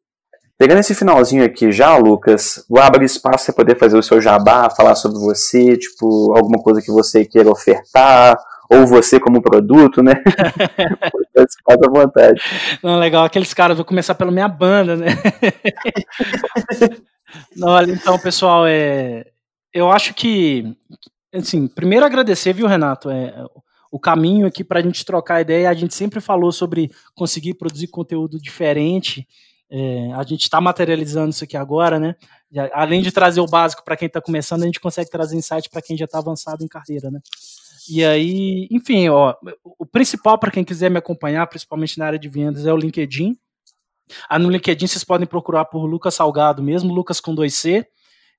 [0.61, 4.21] Pegando esse finalzinho aqui já, Lucas, vou abrir espaço para você poder fazer o seu
[4.21, 8.37] jabá, falar sobre você, tipo, alguma coisa que você queira ofertar,
[8.69, 10.13] ou você como produto, né?
[11.65, 12.43] Faz à vontade.
[12.83, 15.07] Não, legal, aqueles caras, vou começar pela minha banda, né?
[17.57, 19.25] Não, olha, então, pessoal, é,
[19.73, 20.77] eu acho que,
[21.33, 23.35] assim, primeiro agradecer, viu, Renato, é,
[23.91, 27.87] o caminho aqui para a gente trocar ideia, a gente sempre falou sobre conseguir produzir
[27.87, 29.27] conteúdo diferente,
[29.71, 32.16] é, a gente está materializando isso aqui agora, né?
[32.73, 35.81] Além de trazer o básico para quem está começando, a gente consegue trazer insight para
[35.81, 37.21] quem já está avançado em carreira, né?
[37.89, 39.35] E aí, enfim, ó,
[39.79, 43.37] o principal para quem quiser me acompanhar, principalmente na área de vendas, é o LinkedIn.
[44.29, 47.87] Ah, no LinkedIn vocês podem procurar por Lucas Salgado mesmo, Lucas com 2C.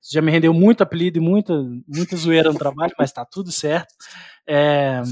[0.02, 1.54] Isso já me rendeu muito apelido e muita,
[1.88, 3.94] muita zoeira no trabalho, mas está tudo certo.
[4.46, 5.02] É,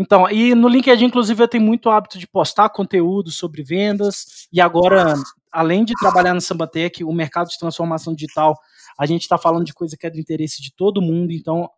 [0.00, 4.58] então, e no LinkedIn, inclusive, eu tenho muito hábito de postar conteúdo sobre vendas, e
[4.58, 5.14] agora,
[5.52, 8.56] além de trabalhar na Sambatec, o mercado de transformação digital,
[8.98, 11.68] a gente está falando de coisa que é do interesse de todo mundo, então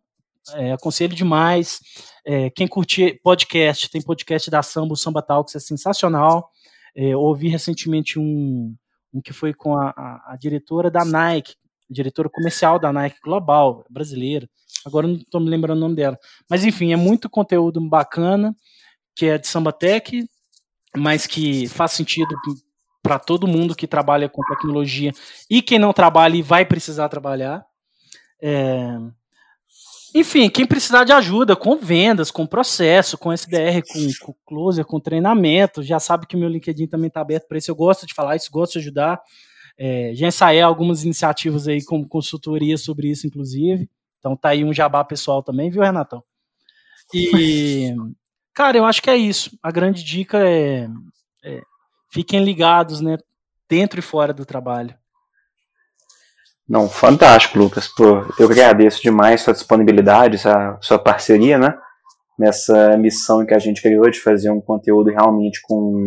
[0.54, 1.80] é, aconselho demais.
[2.24, 6.50] É, quem curtir podcast, tem podcast da Samba, o Samba Talks, é sensacional.
[6.94, 8.74] É, ouvi recentemente um,
[9.12, 11.54] um que foi com a, a, a diretora da Nike,
[11.88, 14.48] diretora comercial da Nike Global, brasileira.
[14.84, 16.18] Agora não estou me lembrando o nome dela.
[16.50, 18.54] Mas enfim, é muito conteúdo bacana,
[19.14, 20.26] que é de Samba Tech,
[20.96, 22.34] mas que faz sentido
[23.02, 25.12] para todo mundo que trabalha com tecnologia
[25.50, 27.64] e quem não trabalha e vai precisar trabalhar.
[28.40, 28.96] É...
[30.14, 35.00] Enfim, quem precisar de ajuda com vendas, com processo, com SDR, com, com closer, com
[35.00, 37.70] treinamento, já sabe que o meu LinkedIn também está aberto para isso.
[37.70, 39.20] Eu gosto de falar isso, gosto de ajudar.
[39.76, 43.88] É, já ensaiei algumas iniciativas aí com consultoria sobre isso, inclusive.
[44.18, 46.22] Então tá aí um jabá pessoal também, viu, Renatão?
[47.12, 47.94] E,
[48.52, 49.58] cara, eu acho que é isso.
[49.62, 50.88] A grande dica é
[52.12, 53.16] fiquem ligados, né?
[53.68, 54.94] Dentro e fora do trabalho.
[56.68, 57.88] Não, fantástico, Lucas.
[57.88, 61.74] Pô, eu agradeço demais sua disponibilidade, sua, sua parceria, né?
[62.38, 66.06] Nessa missão que a gente criou de fazer um conteúdo realmente com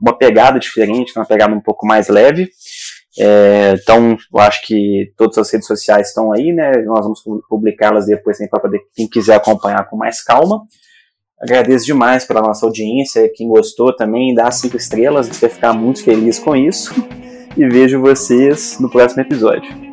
[0.00, 2.50] uma pegada diferente, uma pegada um pouco mais leve.
[3.18, 6.72] É, então, eu acho que todas as redes sociais estão aí, né?
[6.84, 10.62] Nós vamos publicá-las depois para poder quem quiser acompanhar com mais calma.
[11.42, 15.72] Agradeço demais pela nossa audiência, quem gostou também, dá cinco estrelas, a gente vai ficar
[15.72, 16.94] muito feliz com isso.
[17.54, 19.91] E vejo vocês no próximo episódio.